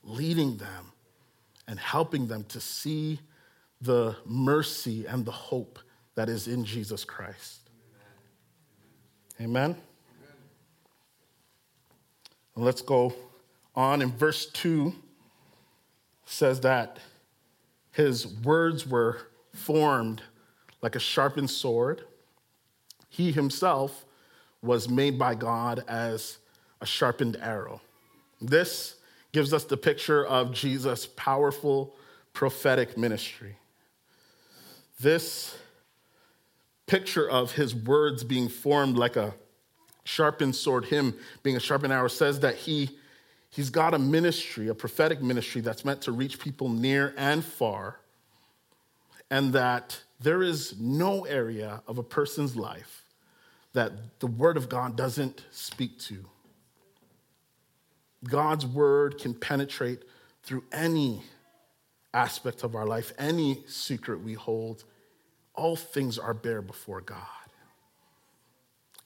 leading 0.04 0.56
them 0.56 0.92
and 1.66 1.78
helping 1.78 2.28
them 2.28 2.44
to 2.44 2.60
see 2.60 3.18
the 3.80 4.14
mercy 4.24 5.04
and 5.06 5.24
the 5.24 5.32
hope 5.32 5.80
that 6.14 6.28
is 6.28 6.46
in 6.46 6.64
Jesus 6.64 7.04
Christ. 7.04 7.70
Amen. 9.40 9.76
And 12.54 12.64
let's 12.64 12.82
go 12.82 13.12
on. 13.74 14.00
In 14.00 14.12
verse 14.12 14.46
2 14.46 14.94
says 16.24 16.60
that 16.60 16.98
his 17.90 18.28
words 18.44 18.86
were 18.86 19.18
formed 19.52 20.22
like 20.82 20.94
a 20.94 21.00
sharpened 21.00 21.50
sword. 21.50 22.04
He 23.08 23.32
himself 23.32 24.04
was 24.62 24.88
made 24.88 25.18
by 25.18 25.34
God 25.34 25.84
as 25.88 26.38
a 26.80 26.86
sharpened 26.86 27.36
arrow. 27.40 27.80
This 28.42 28.96
gives 29.32 29.54
us 29.54 29.64
the 29.64 29.76
picture 29.76 30.26
of 30.26 30.52
Jesus' 30.52 31.06
powerful 31.06 31.94
prophetic 32.32 32.96
ministry. 32.96 33.56
this 35.00 35.56
picture 36.86 37.28
of 37.28 37.52
his 37.52 37.74
words 37.74 38.22
being 38.22 38.48
formed 38.48 38.96
like 38.96 39.16
a 39.16 39.34
sharpened 40.04 40.54
sword, 40.54 40.84
him 40.84 41.14
being 41.42 41.56
a 41.56 41.60
sharpened 41.60 41.92
arrow, 41.92 42.08
says 42.08 42.40
that 42.40 42.54
he, 42.54 42.90
he's 43.50 43.70
got 43.70 43.94
a 43.94 43.98
ministry, 43.98 44.68
a 44.68 44.74
prophetic 44.74 45.22
ministry 45.22 45.60
that's 45.60 45.84
meant 45.84 46.02
to 46.02 46.12
reach 46.12 46.38
people 46.38 46.68
near 46.68 47.14
and 47.16 47.44
far, 47.44 47.96
and 49.30 49.52
that 49.52 50.00
there 50.20 50.42
is 50.42 50.78
no 50.78 51.24
area 51.24 51.82
of 51.86 51.98
a 51.98 52.02
person's 52.02 52.56
life 52.56 53.04
that 53.72 54.20
the 54.20 54.26
Word 54.26 54.56
of 54.56 54.68
God 54.68 54.96
doesn't 54.96 55.44
speak 55.50 55.98
to. 56.00 56.24
God's 58.24 58.66
Word 58.66 59.18
can 59.18 59.34
penetrate 59.34 60.02
through 60.42 60.64
any 60.72 61.22
aspect 62.14 62.62
of 62.62 62.74
our 62.74 62.86
life, 62.86 63.12
any 63.18 63.64
secret 63.66 64.22
we 64.22 64.34
hold. 64.34 64.84
All 65.54 65.76
things 65.76 66.18
are 66.18 66.34
bare 66.34 66.62
before 66.62 67.00
God. 67.00 67.18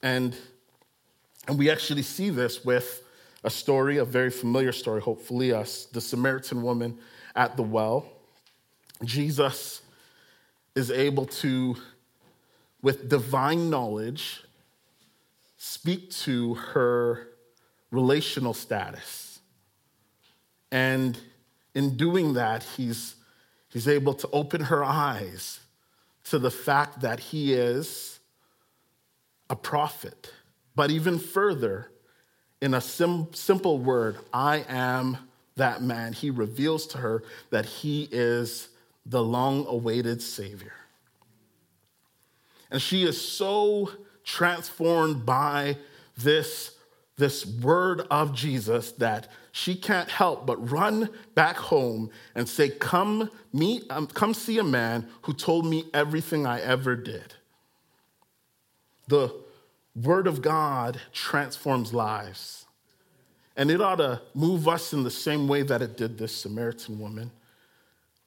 And, 0.03 0.35
and 1.47 1.57
we 1.57 1.69
actually 1.69 2.03
see 2.03 2.29
this 2.29 2.63
with 2.63 3.03
a 3.43 3.49
story, 3.49 3.97
a 3.97 4.05
very 4.05 4.29
familiar 4.29 4.71
story, 4.71 5.01
hopefully, 5.01 5.51
us, 5.51 5.85
the 5.85 6.01
Samaritan 6.01 6.61
woman 6.61 6.97
at 7.35 7.55
the 7.55 7.63
well. 7.63 8.05
Jesus 9.03 9.81
is 10.75 10.91
able 10.91 11.25
to, 11.25 11.75
with 12.81 13.09
divine 13.09 13.69
knowledge, 13.69 14.43
speak 15.57 16.09
to 16.11 16.55
her 16.55 17.29
relational 17.91 18.53
status. 18.53 19.39
And 20.71 21.17
in 21.73 21.95
doing 21.97 22.33
that, 22.33 22.63
he's, 22.63 23.15
he's 23.69 23.87
able 23.87 24.13
to 24.15 24.29
open 24.31 24.61
her 24.61 24.83
eyes 24.83 25.59
to 26.25 26.39
the 26.39 26.51
fact 26.51 27.01
that 27.01 27.19
he 27.19 27.53
is 27.53 28.19
a 29.49 29.55
prophet. 29.55 30.31
But 30.75 30.91
even 30.91 31.19
further, 31.19 31.89
in 32.61 32.73
a 32.73 32.81
sim- 32.81 33.33
simple 33.33 33.77
word, 33.77 34.17
I 34.33 34.65
am 34.67 35.17
that 35.55 35.81
man, 35.81 36.13
he 36.13 36.29
reveals 36.29 36.85
to 36.87 36.99
her 36.99 37.23
that 37.49 37.65
he 37.65 38.07
is 38.11 38.69
the 39.05 39.23
long 39.23 39.65
awaited 39.67 40.21
Savior. 40.21 40.73
And 42.69 42.81
she 42.81 43.03
is 43.03 43.19
so 43.19 43.91
transformed 44.23 45.25
by 45.25 45.77
this, 46.17 46.76
this 47.17 47.45
word 47.45 48.01
of 48.11 48.33
Jesus 48.33 48.91
that 48.93 49.27
she 49.51 49.75
can't 49.75 50.09
help 50.09 50.45
but 50.45 50.71
run 50.71 51.09
back 51.33 51.57
home 51.57 52.11
and 52.35 52.47
say, 52.47 52.69
Come 52.69 53.31
meet, 53.51 53.85
um, 53.89 54.07
come 54.07 54.33
see 54.33 54.59
a 54.59 54.63
man 54.63 55.07
who 55.23 55.33
told 55.33 55.65
me 55.65 55.85
everything 55.93 56.45
I 56.45 56.61
ever 56.61 56.95
did. 56.95 57.33
The 59.07 59.33
word 59.95 60.27
of 60.27 60.41
God 60.41 61.01
transforms 61.11 61.93
lives. 61.93 62.65
And 63.55 63.71
it 63.71 63.81
ought 63.81 63.95
to 63.95 64.21
move 64.35 64.67
us 64.67 64.93
in 64.93 65.03
the 65.03 65.09
same 65.09 65.47
way 65.47 65.63
that 65.63 65.81
it 65.81 65.97
did 65.97 66.19
this 66.19 66.35
Samaritan 66.35 66.99
woman 66.99 67.31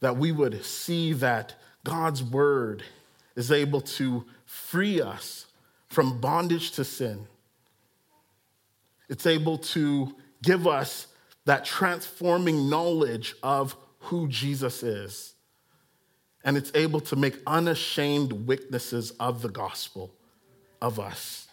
that 0.01 0.17
we 0.17 0.33
would 0.33 0.65
see 0.65 1.13
that 1.13 1.55
God's 1.85 2.23
word 2.23 2.83
is 3.37 3.53
able 3.53 3.81
to 3.83 4.25
free 4.45 5.01
us 5.01 5.47
from 5.89 6.21
bondage 6.21 6.73
to 6.73 6.85
sin. 6.85 7.27
It's 9.11 9.27
able 9.27 9.59
to 9.59 10.15
give 10.43 10.67
us 10.67 11.09
that 11.45 11.65
transforming 11.65 12.71
knowledge 12.71 13.35
of 13.43 13.77
who 13.99 14.29
Jesus 14.29 14.83
is. 14.83 15.35
And 16.45 16.57
it's 16.57 16.71
able 16.75 17.01
to 17.01 17.17
make 17.17 17.37
unashamed 17.47 18.33
witnesses 18.33 19.11
of 19.21 19.43
the 19.43 19.49
gospel 19.49 20.15
of 20.81 20.99
us. 20.99 21.49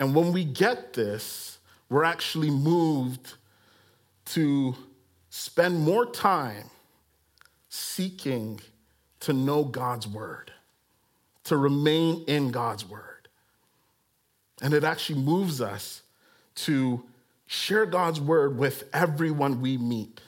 And 0.00 0.14
when 0.14 0.32
we 0.32 0.44
get 0.44 0.94
this, 0.94 1.58
we're 1.90 2.04
actually 2.04 2.50
moved 2.50 3.34
to 4.26 4.74
spend 5.30 5.80
more 5.80 6.06
time 6.06 6.70
seeking 7.68 8.60
to 9.20 9.32
know 9.32 9.64
God's 9.64 10.06
word, 10.06 10.52
to 11.44 11.56
remain 11.56 12.24
in 12.28 12.50
God's 12.50 12.88
word. 12.88 13.17
And 14.62 14.74
it 14.74 14.84
actually 14.84 15.20
moves 15.20 15.60
us 15.60 16.02
to 16.56 17.02
share 17.46 17.86
God's 17.86 18.20
word 18.20 18.58
with 18.58 18.84
everyone 18.92 19.60
we 19.60 19.78
meet. 19.78 20.20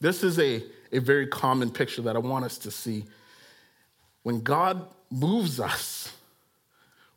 This 0.00 0.22
is 0.22 0.38
a, 0.38 0.62
a 0.92 0.98
very 0.98 1.26
common 1.26 1.70
picture 1.70 2.02
that 2.02 2.16
I 2.16 2.18
want 2.18 2.44
us 2.44 2.58
to 2.58 2.70
see. 2.70 3.04
When 4.22 4.40
God 4.40 4.86
moves 5.10 5.60
us, 5.60 6.12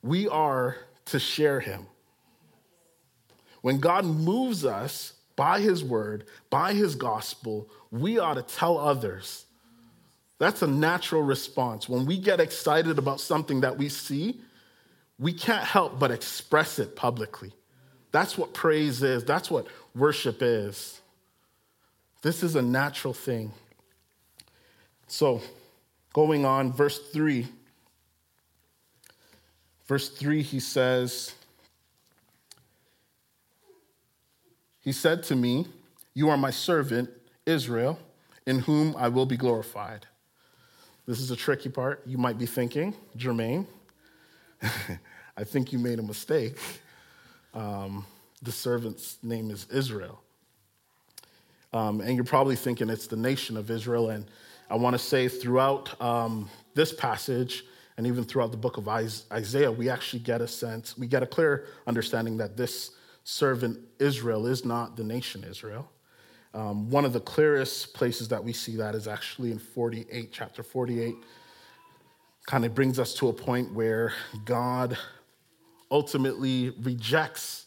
we 0.02 0.28
are 0.28 0.76
to 1.06 1.20
share 1.20 1.60
him. 1.60 1.88
When 3.62 3.80
God 3.80 4.06
moves 4.06 4.66
us, 4.66 5.14
by 5.38 5.62
his 5.62 5.84
word, 5.84 6.26
by 6.50 6.74
his 6.74 6.96
gospel, 6.96 7.70
we 7.92 8.20
ought 8.20 8.34
to 8.34 8.42
tell 8.42 8.78
others. 8.78 9.46
That's 10.40 10.62
a 10.62 10.68
natural 10.68 11.22
response. 11.22 11.88
When 11.88 12.06
we 12.06 12.18
get 12.18 12.42
excited 12.42 12.98
about 12.98 13.22
something 13.22 13.62
that 13.62 13.78
we 13.78 13.88
see, 13.88 14.42
we 15.20 15.34
can't 15.34 15.64
help 15.64 16.00
but 16.00 16.12
express 16.12 16.80
it 16.80 16.96
publicly. 16.96 17.54
That's 18.12 18.38
what 18.38 18.54
praise 18.54 19.04
is, 19.04 19.24
that's 19.24 19.50
what 19.50 19.68
worship 19.96 20.42
is. 20.42 21.02
This 22.22 22.44
is 22.44 22.56
a 22.56 22.62
natural 22.62 23.14
thing. 23.14 23.52
So, 25.08 25.42
going 26.14 26.46
on, 26.46 26.74
verse 26.74 27.00
3. 27.12 27.48
Verse 29.86 30.10
3, 30.10 30.42
he 30.42 30.60
says, 30.60 31.34
He 34.82 34.92
said 34.92 35.24
to 35.24 35.36
me, 35.36 35.68
You 36.14 36.30
are 36.30 36.38
my 36.38 36.52
servant, 36.52 37.10
Israel, 37.46 38.00
in 38.46 38.60
whom 38.60 38.96
I 38.98 39.10
will 39.10 39.26
be 39.26 39.38
glorified. 39.38 40.06
This 41.06 41.20
is 41.20 41.32
a 41.32 41.36
tricky 41.36 41.70
part. 41.70 42.02
You 42.06 42.18
might 42.18 42.38
be 42.38 42.46
thinking, 42.46 42.94
Jermaine, 43.18 43.66
I 45.38 45.44
think 45.44 45.72
you 45.72 45.80
made 45.80 46.00
a 46.00 46.04
mistake. 46.04 46.58
Um, 47.54 48.06
the 48.42 48.52
servant's 48.52 49.18
name 49.24 49.52
is 49.52 49.68
Israel. 49.72 50.22
Um, 51.74 52.02
and 52.02 52.16
you're 52.16 52.24
probably 52.24 52.56
thinking 52.56 52.90
it's 52.90 53.08
the 53.08 53.18
nation 53.18 53.58
of 53.58 53.70
Israel. 53.70 54.10
And 54.10 54.26
I 54.70 54.76
want 54.76 54.94
to 54.94 55.00
say 55.00 55.28
throughout 55.28 56.00
um, 56.02 56.50
this 56.74 56.94
passage, 56.94 57.66
and 57.98 58.06
even 58.06 58.24
throughout 58.24 58.52
the 58.52 58.58
book 58.58 58.78
of 58.78 58.88
Isaiah, 58.88 59.72
we 59.72 59.90
actually 59.90 60.20
get 60.20 60.40
a 60.40 60.48
sense, 60.48 60.98
we 60.98 61.08
get 61.08 61.24
a 61.24 61.26
clear 61.26 61.66
understanding 61.88 62.38
that 62.38 62.56
this 62.56 62.92
servant 63.24 63.80
Israel 64.00 64.46
is 64.46 64.64
not 64.64 64.96
the 64.96 65.04
nation 65.04 65.44
Israel. 65.44 65.90
Um, 66.54 66.90
one 66.90 67.06
of 67.06 67.14
the 67.14 67.20
clearest 67.20 67.94
places 67.94 68.28
that 68.30 68.44
we 68.44 68.54
see 68.54 68.76
that 68.78 68.96
is 68.96 69.08
actually 69.08 69.52
in 69.52 69.60
48, 69.60 70.32
chapter 70.32 70.64
48. 70.64 71.16
Kind 72.48 72.66
of 72.66 72.74
brings 72.74 72.98
us 72.98 73.14
to 73.16 73.28
a 73.28 73.34
point 73.34 73.72
where 73.74 74.14
God 74.46 74.98
ultimately 75.92 76.70
rejects 76.82 77.66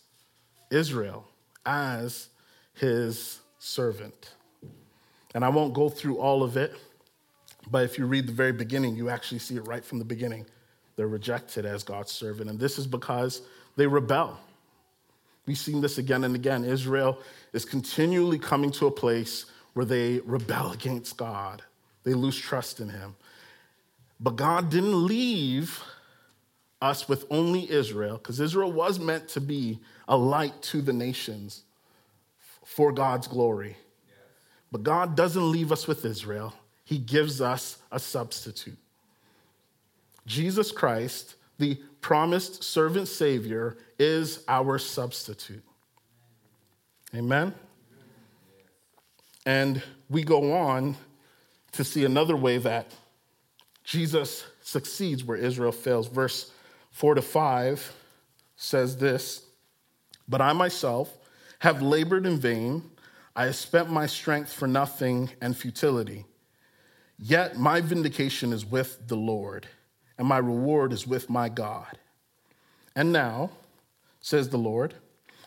Israel 0.71 1.29
as 1.67 2.29
his 2.75 3.41
servant. 3.59 4.33
And 5.35 5.45
I 5.45 5.51
won't 5.51 5.75
go 5.75 5.91
through 5.91 6.19
all 6.19 6.43
of 6.43 6.57
it, 6.57 6.75
but 7.71 7.85
if 7.85 7.99
you 7.99 8.07
read 8.07 8.27
the 8.27 8.33
very 8.33 8.53
beginning, 8.53 8.97
you 8.97 9.11
actually 9.11 9.39
see 9.39 9.57
it 9.57 9.67
right 9.69 9.85
from 9.85 9.99
the 9.99 10.05
beginning. 10.05 10.47
They're 10.97 11.09
rejected 11.09 11.67
as 11.67 11.83
God's 11.83 12.11
servant. 12.11 12.49
And 12.49 12.59
this 12.59 12.79
is 12.79 12.87
because 12.87 13.43
they 13.77 13.87
rebel. 13.87 14.41
We've 15.45 15.59
seen 15.59 15.83
this 15.83 15.99
again 15.99 16.25
and 16.25 16.35
again. 16.35 16.65
Israel 16.65 17.19
is 17.53 17.67
continually 17.67 18.39
coming 18.39 18.71
to 18.73 18.87
a 18.87 18.91
place 18.91 19.45
where 19.75 19.85
they 19.85 20.21
rebel 20.21 20.73
against 20.73 21.19
God, 21.19 21.63
they 22.03 22.15
lose 22.15 22.39
trust 22.39 22.81
in 22.81 22.89
Him. 22.89 23.15
But 24.21 24.37
God 24.37 24.71
didn't 24.71 25.07
leave 25.07 25.83
us 26.83 27.09
with 27.09 27.25
only 27.31 27.71
Israel, 27.71 28.17
because 28.17 28.41
Israel 28.41 28.71
was 28.71 28.99
meant 28.99 29.29
to 29.29 29.41
be 29.41 29.79
a 30.09 30.17
light 30.17 30.61
to 30.63 30.83
the 30.83 30.93
nations 30.93 31.65
for 32.65 32.93
God's 32.93 33.27
glory. 33.27 33.77
But 34.73 34.83
God 34.83 35.17
doesn't 35.17 35.51
leave 35.51 35.73
us 35.73 35.89
with 35.89 36.05
Israel, 36.05 36.55
He 36.85 36.99
gives 36.99 37.41
us 37.41 37.79
a 37.91 37.99
substitute. 37.99 38.79
Jesus 40.27 40.71
Christ 40.71 41.35
the 41.61 41.79
promised 42.01 42.65
servant 42.65 43.07
Savior 43.07 43.77
is 43.99 44.43
our 44.49 44.79
substitute. 44.79 45.63
Amen? 47.15 47.55
And 49.45 49.83
we 50.09 50.25
go 50.25 50.55
on 50.55 50.97
to 51.73 51.85
see 51.85 52.05
another 52.05 52.35
way 52.35 52.57
that 52.59 52.91
Jesus 53.85 54.45
succeeds 54.63 55.25
where 55.25 55.37
Israel 55.37 55.73
fails. 55.73 56.09
Verse 56.09 56.53
4 56.93 57.17
to 57.17 57.23
5 57.23 57.93
says 58.57 58.97
this 58.97 59.43
But 60.29 60.41
I 60.41 60.53
myself 60.53 61.17
have 61.61 61.83
labored 61.83 62.27
in 62.27 62.39
vain, 62.39 62.83
I 63.37 63.47
have 63.47 63.57
spent 63.57 63.91
my 63.91 64.07
strength 64.07 64.53
for 64.53 64.67
nothing 64.67 65.31
and 65.41 65.57
futility. 65.57 66.25
Yet 67.19 67.59
my 67.59 67.81
vindication 67.81 68.53
is 68.53 68.65
with 68.65 69.07
the 69.07 69.17
Lord, 69.17 69.67
and 70.17 70.27
my 70.27 70.39
reward 70.39 70.93
is 70.93 71.07
with 71.07 71.29
my 71.29 71.49
God. 71.51 71.99
And 72.97 73.13
now, 73.13 73.51
says 74.21 74.49
the 74.49 74.59
Lord, 74.59 74.95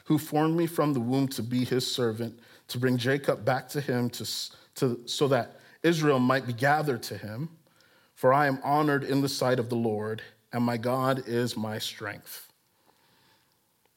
who 0.05 0.17
formed 0.17 0.55
me 0.55 0.67
from 0.67 0.93
the 0.93 0.99
womb 0.99 1.27
to 1.29 1.43
be 1.43 1.65
his 1.65 1.89
servant, 1.89 2.39
to 2.67 2.77
bring 2.77 2.97
Jacob 2.97 3.43
back 3.43 3.69
to 3.69 3.81
him, 3.81 4.09
to, 4.11 4.27
to, 4.75 4.99
so 5.05 5.27
that 5.29 5.59
Israel 5.81 6.19
might 6.19 6.45
be 6.45 6.53
gathered 6.53 7.03
to 7.03 7.17
him. 7.17 7.49
For 8.13 8.33
I 8.33 8.47
am 8.47 8.59
honored 8.63 9.03
in 9.03 9.21
the 9.21 9.29
sight 9.29 9.59
of 9.59 9.69
the 9.69 9.75
Lord, 9.75 10.21
and 10.51 10.63
my 10.63 10.77
God 10.77 11.23
is 11.27 11.57
my 11.57 11.79
strength. 11.79 12.51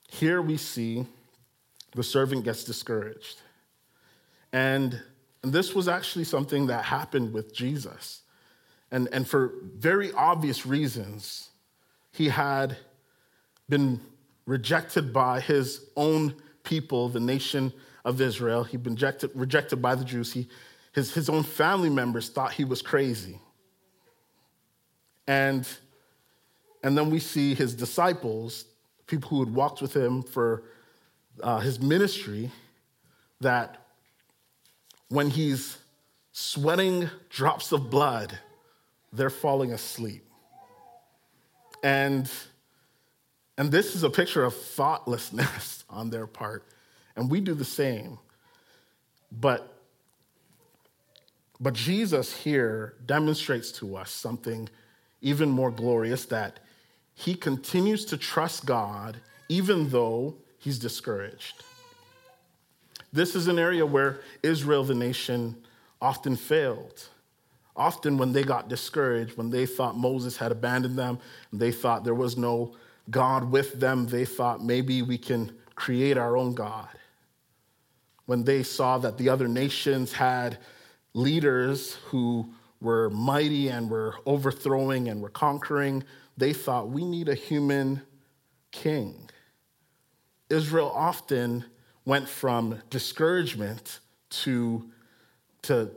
Here 0.09 0.41
we 0.41 0.57
see 0.57 1.07
the 1.95 2.03
servant 2.03 2.45
gets 2.45 2.65
discouraged. 2.65 3.41
And, 4.53 5.01
this 5.53 5.75
was 5.75 5.87
actually 5.87 6.25
something 6.25 6.67
that 6.67 6.85
happened 6.85 7.33
with 7.33 7.55
Jesus. 7.55 8.23
And, 8.91 9.09
and 9.13 9.27
for 9.29 9.53
very 9.77 10.13
obvious 10.13 10.67
reasons, 10.67 11.51
he 12.13 12.29
had 12.29 12.77
been 13.69 14.01
rejected 14.47 15.13
by 15.13 15.41
his 15.41 15.85
own 15.97 16.35
people, 16.63 17.09
the 17.09 17.21
nation 17.21 17.73
of 18.05 18.21
Israel. 18.21 18.65
He'd 18.65 18.83
been 18.83 18.95
rejected, 18.95 19.31
rejected 19.35 19.83
by 19.83 19.95
the 19.95 20.05
Jews. 20.05 20.33
He, 20.33 20.49
his, 20.93 21.13
his 21.13 21.29
own 21.29 21.43
family 21.43 21.91
members 21.91 22.29
thought 22.29 22.53
he 22.53 22.65
was 22.65 22.83
crazy. 22.83 23.39
And, 25.27 25.67
and 26.83 26.97
then 26.97 27.11
we 27.11 27.19
see 27.19 27.55
his 27.55 27.75
disciples, 27.75 28.65
people 29.07 29.29
who 29.31 29.45
had 29.45 29.55
walked 29.55 29.83
with 29.83 29.95
him 29.95 30.23
for 30.23 30.65
uh, 31.43 31.59
his 31.59 31.81
ministry, 31.81 32.51
that 33.41 33.87
when 35.09 35.31
he's 35.31 35.79
sweating 36.33 37.09
drops 37.31 37.73
of 37.73 37.91
blood, 37.91 38.39
they're 39.13 39.31
falling 39.31 39.73
asleep. 39.73 40.25
And, 41.83 42.31
and 43.57 43.71
this 43.71 43.95
is 43.95 44.03
a 44.03 44.11
picture 44.11 44.45
of 44.45 44.55
thoughtlessness 44.55 45.85
on 45.91 46.11
their 46.11 46.27
part. 46.27 46.65
And 47.17 47.31
we 47.31 47.41
do 47.41 47.55
the 47.55 47.65
same. 47.65 48.19
But, 49.33 49.73
but 51.59 51.75
Jesus 51.75 52.37
here 52.37 52.95
demonstrates 53.05 53.73
to 53.73 53.97
us 53.97 54.11
something 54.11 54.69
even 55.27 55.51
more 55.51 55.73
glorious 55.73 56.25
that 56.27 56.61
he 57.15 57.35
continues 57.35 58.05
to 58.05 58.17
trust 58.17 58.65
God 58.65 59.17
even 59.49 59.89
though 59.89 60.37
he's 60.59 60.79
discouraged. 60.79 61.65
This 63.13 63.35
is 63.35 63.49
an 63.49 63.59
area 63.59 63.85
where 63.85 64.21
Israel, 64.45 64.85
the 64.85 64.95
nation, 64.95 65.57
often 66.01 66.37
failed. 66.37 67.09
Often, 67.75 68.19
when 68.19 68.33
they 68.33 68.45
got 68.45 68.69
discouraged, 68.69 69.37
when 69.37 69.51
they 69.51 69.67
thought 69.67 69.99
Moses 69.99 70.37
had 70.37 70.53
abandoned 70.53 70.97
them, 70.97 71.19
they 71.53 71.73
thought 71.73 72.05
there 72.05 72.15
was 72.15 72.37
no 72.37 72.77
God 73.11 73.51
with 73.51 73.81
them, 73.81 74.07
they 74.07 74.25
thought 74.25 74.65
maybe 74.65 75.03
we 75.03 75.19
can 75.19 75.51
create 75.75 76.17
our 76.17 76.37
own 76.37 76.55
God. 76.55 76.89
When 78.27 78.45
they 78.45 78.63
saw 78.63 78.99
that 78.99 79.19
the 79.19 79.29
other 79.29 79.49
nations 79.49 80.13
had 80.13 80.59
leaders 81.15 81.95
who 82.11 82.49
were 82.81 83.11
mighty 83.11 83.69
and 83.69 83.91
were 83.91 84.17
overthrowing 84.27 85.09
and 85.09 85.21
were 85.23 85.31
conquering, 85.31 86.05
they 86.37 86.53
thought 86.53 86.89
we 86.89 87.05
need 87.05 87.29
a 87.29 87.35
human 87.35 88.03
king. 88.71 89.31
Israel 90.51 90.93
often 90.95 91.65
went 92.05 92.29
from 92.29 92.81
discouragement 92.91 94.01
to, 94.29 94.91
to 95.63 95.91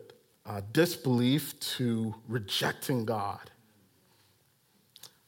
uh, 0.46 0.62
disbelief 0.72 1.60
to 1.60 2.16
rejecting 2.28 3.06
God. 3.06 3.52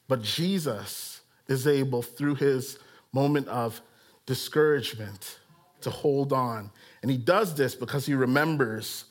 But 0.08 0.24
Jesus 0.24 1.22
is 1.48 1.68
able, 1.68 2.02
through 2.02 2.36
his 2.36 2.80
moment 3.14 3.48
of 3.48 3.82
discouragement, 4.26 5.40
to 5.82 5.90
hold 5.90 6.34
on. 6.34 6.72
And 7.02 7.12
he 7.12 7.18
does 7.18 7.56
this 7.56 7.76
because 7.76 8.06
he 8.06 8.14
remembers 8.14 9.06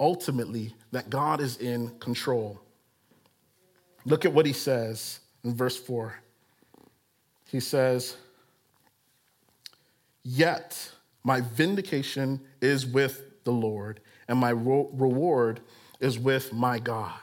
ultimately 0.00 0.74
that 0.90 1.10
God 1.10 1.40
is 1.40 1.56
in 1.58 1.98
control. 1.98 2.60
Look 4.04 4.24
at 4.24 4.32
what 4.32 4.46
he 4.46 4.52
says 4.52 5.20
in 5.44 5.54
verse 5.54 5.76
4. 5.76 6.14
He 7.46 7.60
says, 7.60 8.16
Yet 10.24 10.92
my 11.24 11.40
vindication 11.40 12.40
is 12.60 12.86
with 12.86 13.44
the 13.44 13.52
Lord, 13.52 14.00
and 14.28 14.38
my 14.38 14.50
reward 14.50 15.60
is 16.00 16.18
with 16.18 16.52
my 16.52 16.78
God. 16.78 17.18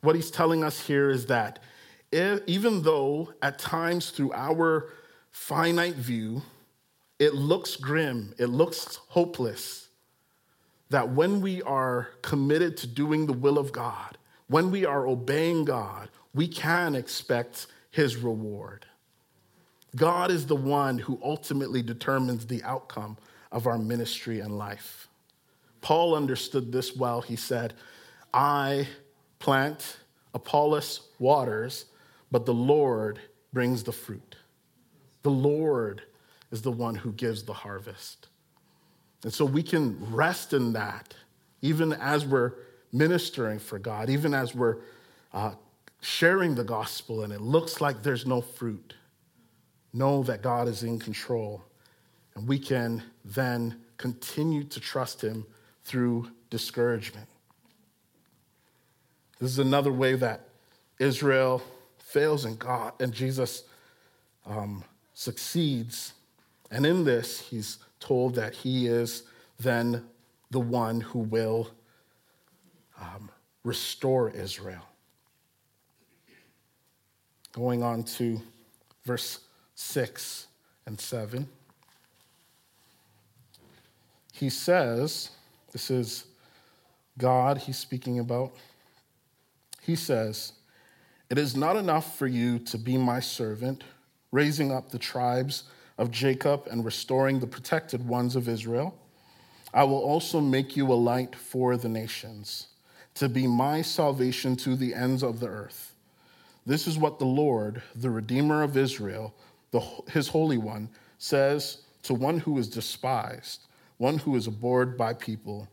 What 0.00 0.16
he's 0.16 0.30
telling 0.30 0.62
us 0.64 0.80
here 0.80 1.10
is 1.10 1.26
that 1.26 1.62
even 2.12 2.82
though 2.82 3.32
at 3.42 3.58
times 3.58 4.10
through 4.10 4.32
our 4.32 4.92
finite 5.30 5.94
view, 5.94 6.42
it 7.18 7.34
looks 7.34 7.76
grim, 7.76 8.34
it 8.38 8.46
looks 8.46 8.96
hopeless, 9.08 9.87
that 10.90 11.10
when 11.10 11.40
we 11.40 11.62
are 11.62 12.08
committed 12.22 12.76
to 12.78 12.86
doing 12.86 13.26
the 13.26 13.32
will 13.32 13.58
of 13.58 13.72
God, 13.72 14.16
when 14.48 14.70
we 14.70 14.84
are 14.84 15.06
obeying 15.06 15.64
God, 15.64 16.08
we 16.34 16.48
can 16.48 16.94
expect 16.94 17.66
his 17.90 18.16
reward. 18.16 18.86
God 19.96 20.30
is 20.30 20.46
the 20.46 20.56
one 20.56 20.98
who 20.98 21.18
ultimately 21.22 21.82
determines 21.82 22.46
the 22.46 22.62
outcome 22.62 23.16
of 23.50 23.66
our 23.66 23.78
ministry 23.78 24.40
and 24.40 24.56
life. 24.56 25.08
Paul 25.80 26.14
understood 26.14 26.72
this 26.72 26.96
well. 26.96 27.20
He 27.20 27.36
said, 27.36 27.74
I 28.32 28.88
plant, 29.38 29.98
Apollos 30.34 31.08
waters, 31.18 31.86
but 32.30 32.46
the 32.46 32.54
Lord 32.54 33.20
brings 33.52 33.82
the 33.82 33.92
fruit. 33.92 34.36
The 35.22 35.30
Lord 35.30 36.02
is 36.50 36.62
the 36.62 36.72
one 36.72 36.94
who 36.94 37.12
gives 37.12 37.42
the 37.42 37.52
harvest. 37.52 38.27
And 39.24 39.32
so 39.32 39.44
we 39.44 39.62
can 39.62 40.14
rest 40.14 40.52
in 40.52 40.72
that, 40.74 41.14
even 41.62 41.92
as 41.94 42.24
we're 42.24 42.52
ministering 42.92 43.58
for 43.58 43.78
God, 43.78 44.08
even 44.10 44.32
as 44.32 44.54
we're 44.54 44.78
uh, 45.32 45.54
sharing 46.00 46.54
the 46.54 46.64
gospel 46.64 47.22
and 47.22 47.32
it 47.32 47.40
looks 47.40 47.80
like 47.80 48.02
there's 48.02 48.26
no 48.26 48.40
fruit 48.40 48.94
know 49.92 50.22
that 50.22 50.42
God 50.42 50.68
is 50.68 50.82
in 50.82 50.98
control. 50.98 51.64
And 52.34 52.46
we 52.46 52.58
can 52.58 53.02
then 53.24 53.76
continue 53.96 54.64
to 54.64 54.80
trust 54.80 55.22
Him 55.22 55.44
through 55.84 56.30
discouragement. 56.50 57.26
This 59.40 59.50
is 59.50 59.58
another 59.58 59.92
way 59.92 60.14
that 60.14 60.48
Israel 60.98 61.62
fails 61.98 62.44
in 62.44 62.56
God 62.56 62.92
and 63.00 63.12
Jesus 63.12 63.64
um, 64.46 64.84
succeeds. 65.14 66.12
And 66.70 66.84
in 66.84 67.04
this, 67.04 67.40
he's 67.40 67.78
told 68.00 68.34
that 68.36 68.54
he 68.54 68.86
is 68.86 69.24
then 69.58 70.04
the 70.50 70.60
one 70.60 71.00
who 71.00 71.20
will 71.20 71.70
um, 73.00 73.30
restore 73.64 74.30
Israel. 74.30 74.84
Going 77.52 77.82
on 77.82 78.04
to 78.04 78.40
verse 79.04 79.40
6 79.74 80.46
and 80.86 81.00
7. 81.00 81.48
He 84.32 84.50
says, 84.50 85.30
this 85.72 85.90
is 85.90 86.24
God 87.18 87.58
he's 87.58 87.78
speaking 87.78 88.18
about. 88.18 88.52
He 89.82 89.96
says, 89.96 90.52
It 91.28 91.38
is 91.38 91.56
not 91.56 91.76
enough 91.76 92.16
for 92.16 92.26
you 92.26 92.58
to 92.60 92.78
be 92.78 92.96
my 92.96 93.20
servant, 93.20 93.84
raising 94.30 94.70
up 94.70 94.90
the 94.90 94.98
tribes 94.98 95.64
of 95.98 96.10
Jacob 96.10 96.68
and 96.70 96.84
restoring 96.84 97.40
the 97.40 97.46
protected 97.46 98.06
ones 98.06 98.36
of 98.36 98.48
Israel. 98.48 98.94
I 99.74 99.84
will 99.84 99.98
also 99.98 100.40
make 100.40 100.76
you 100.76 100.90
a 100.90 100.94
light 100.94 101.34
for 101.34 101.76
the 101.76 101.88
nations, 101.88 102.68
to 103.14 103.28
be 103.28 103.46
my 103.46 103.82
salvation 103.82 104.56
to 104.56 104.76
the 104.76 104.94
ends 104.94 105.22
of 105.22 105.40
the 105.40 105.48
earth. 105.48 105.94
This 106.64 106.86
is 106.86 106.96
what 106.96 107.18
the 107.18 107.26
Lord, 107.26 107.82
the 107.94 108.10
Redeemer 108.10 108.62
of 108.62 108.76
Israel, 108.76 109.34
the, 109.70 109.80
his 110.10 110.28
Holy 110.28 110.56
One, 110.58 110.88
says 111.18 111.82
to 112.04 112.14
one 112.14 112.38
who 112.38 112.56
is 112.58 112.68
despised, 112.68 113.66
one 113.96 114.18
who 114.18 114.36
is 114.36 114.46
abhorred 114.46 114.96
by 114.96 115.12
people, 115.12 115.68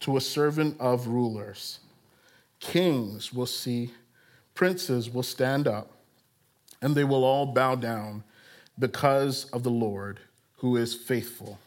to 0.00 0.16
a 0.16 0.20
servant 0.20 0.76
of 0.80 1.08
rulers. 1.08 1.80
Kings 2.60 3.32
will 3.32 3.46
see, 3.46 3.92
princes 4.54 5.10
will 5.10 5.22
stand 5.22 5.66
up, 5.66 5.90
and 6.80 6.94
they 6.94 7.04
will 7.04 7.24
all 7.24 7.46
bow 7.46 7.74
down 7.74 8.22
because 8.78 9.46
of 9.46 9.62
the 9.62 9.70
Lord 9.70 10.20
who 10.56 10.76
is 10.76 10.94
faithful, 10.94 11.58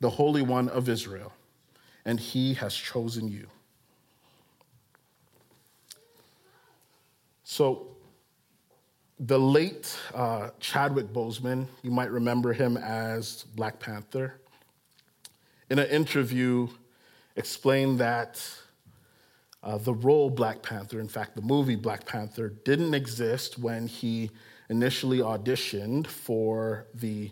the 0.00 0.10
Holy 0.10 0.42
One 0.42 0.68
of 0.68 0.88
Israel, 0.88 1.32
and 2.04 2.18
he 2.18 2.54
has 2.54 2.74
chosen 2.74 3.28
you. 3.28 3.46
So, 7.44 7.88
the 9.20 9.38
late 9.38 9.96
uh, 10.14 10.50
Chadwick 10.58 11.12
Boseman, 11.12 11.66
you 11.82 11.90
might 11.90 12.10
remember 12.10 12.52
him 12.52 12.76
as 12.76 13.44
Black 13.54 13.78
Panther, 13.78 14.34
in 15.70 15.78
an 15.78 15.88
interview 15.88 16.68
explained 17.36 17.98
that 18.00 18.44
uh, 19.62 19.78
the 19.78 19.94
role 19.94 20.28
Black 20.28 20.62
Panther, 20.62 20.98
in 20.98 21.08
fact, 21.08 21.36
the 21.36 21.42
movie 21.42 21.76
Black 21.76 22.04
Panther, 22.04 22.48
didn't 22.64 22.94
exist 22.94 23.58
when 23.58 23.86
he 23.86 24.30
initially 24.68 25.18
auditioned 25.18 26.06
for 26.06 26.86
the 26.94 27.30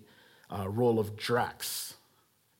uh, 0.51 0.69
role 0.69 0.99
of 0.99 1.17
Drax 1.17 1.95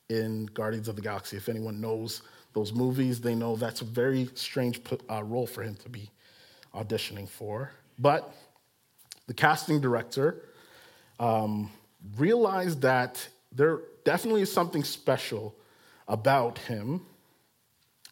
in 0.09 0.47
Guardians 0.47 0.89
of 0.89 0.97
the 0.97 1.03
Galaxy. 1.03 1.37
If 1.37 1.49
anyone 1.49 1.81
knows 1.81 2.23
those 2.53 2.73
movies, 2.73 3.21
they 3.21 3.35
know 3.35 3.57
that's 3.57 3.81
a 3.81 3.85
very 3.85 4.29
strange 4.35 4.81
uh, 5.09 5.23
role 5.23 5.47
for 5.47 5.63
him 5.63 5.77
to 5.77 5.89
be 5.89 6.11
auditioning 6.75 7.29
for. 7.29 7.71
But 7.99 8.33
the 9.27 9.35
casting 9.35 9.81
director 9.81 10.43
um, 11.19 11.71
realized 12.17 12.83
that 12.83 13.27
there 13.53 13.81
definitely 14.05 14.43
is 14.43 14.53
something 14.53 14.85
special 14.85 15.55
about 16.09 16.59
him. 16.59 17.03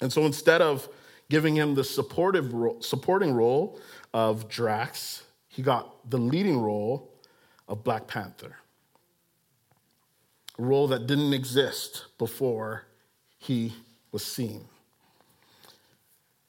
And 0.01 0.13
so 0.13 0.27
instead 0.27 0.63
of 0.63 0.89
giving 1.29 1.57
him 1.57 1.75
the 1.75 1.85
supportive 1.85 2.53
ro- 2.53 2.81
supporting 2.81 3.33
role 3.33 3.81
of 4.15 4.49
Drax, 4.49 5.25
he 5.59 5.65
got 5.65 6.09
the 6.09 6.19
leading 6.19 6.61
role 6.61 7.11
of 7.67 7.83
Black 7.83 8.07
Panther. 8.07 8.55
A 10.57 10.63
role 10.63 10.87
that 10.87 11.09
didn't 11.09 11.33
exist 11.33 12.05
before 12.17 12.85
he 13.39 13.75
was 14.13 14.25
seen. 14.25 14.67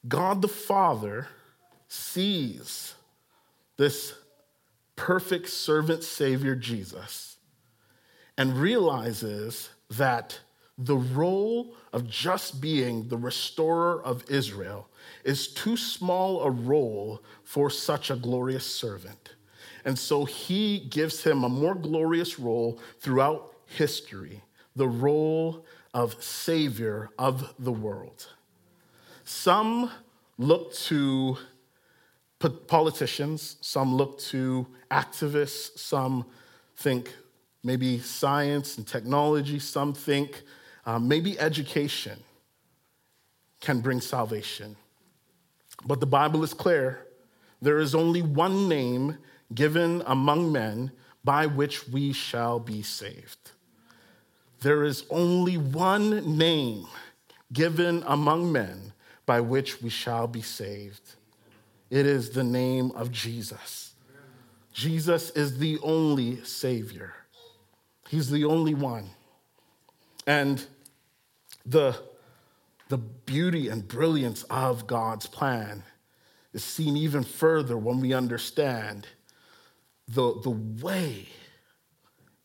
God 0.07 0.43
the 0.43 0.47
Father 0.47 1.27
sees 1.87 2.93
this 3.77 4.13
perfect 4.95 5.49
servant 5.49 6.03
Savior 6.03 6.53
Jesus 6.53 7.37
and 8.37 8.57
realizes 8.57 9.69
that 9.89 10.39
the 10.79 10.95
role 10.95 11.75
of 11.91 12.09
just 12.09 12.61
being 12.61 13.09
the 13.09 13.17
restorer 13.17 14.01
of 14.01 14.23
Israel 14.29 14.87
is 15.25 15.49
too 15.49 15.75
small 15.75 16.41
a 16.41 16.49
role 16.49 17.21
for 17.43 17.69
such 17.69 18.09
a 18.09 18.15
glorious 18.15 18.65
servant. 18.65 19.35
And 19.83 19.99
so 19.99 20.23
he 20.23 20.79
gives 20.79 21.23
him 21.23 21.43
a 21.43 21.49
more 21.49 21.75
glorious 21.75 22.39
role 22.39 22.79
throughout 22.99 23.53
history 23.65 24.41
the 24.75 24.87
role 24.87 25.65
of 25.93 26.23
Savior 26.23 27.09
of 27.19 27.53
the 27.59 27.71
world. 27.71 28.29
Some 29.25 29.91
look 30.37 30.73
to 30.73 31.37
politicians, 32.67 33.57
some 33.59 33.95
look 33.95 34.17
to 34.19 34.65
activists, 34.89 35.77
some 35.77 36.25
think 36.77 37.13
maybe 37.63 37.99
science 37.99 38.77
and 38.77 38.87
technology, 38.87 39.59
some 39.59 39.93
think 39.93 40.43
uh, 40.85 40.99
maybe 40.99 41.39
education 41.39 42.19
can 43.59 43.81
bring 43.81 44.01
salvation. 44.01 44.75
But 45.85 45.99
the 45.99 46.05
Bible 46.05 46.43
is 46.43 46.53
clear 46.53 47.05
there 47.61 47.79
is 47.79 47.93
only 47.93 48.21
one 48.21 48.69
name 48.69 49.17
given 49.53 50.03
among 50.05 50.51
men 50.51 50.91
by 51.23 51.45
which 51.45 51.87
we 51.87 52.13
shall 52.13 52.59
be 52.59 52.81
saved. 52.81 53.51
There 54.61 54.83
is 54.83 55.05
only 55.09 55.57
one 55.57 56.37
name 56.37 56.85
given 57.51 58.03
among 58.07 58.51
men 58.51 58.93
by 59.25 59.41
which 59.41 59.81
we 59.81 59.89
shall 59.89 60.27
be 60.27 60.41
saved. 60.41 61.15
It 61.89 62.05
is 62.05 62.31
the 62.31 62.43
name 62.43 62.91
of 62.91 63.11
Jesus. 63.11 63.93
Jesus 64.73 65.31
is 65.31 65.57
the 65.57 65.79
only 65.81 66.43
Savior, 66.43 67.13
He's 68.07 68.29
the 68.29 68.45
only 68.45 68.73
one. 68.73 69.09
And 70.29 70.63
the, 71.65 71.95
the 72.87 72.99
beauty 72.99 73.67
and 73.67 73.87
brilliance 73.87 74.43
of 74.43 74.85
God's 74.85 75.25
plan 75.25 75.81
is 76.53 76.63
seen 76.63 76.95
even 76.95 77.23
further 77.23 77.75
when 77.75 77.99
we 77.99 78.13
understand 78.13 79.07
the, 80.07 80.39
the 80.43 80.51
way 80.51 81.29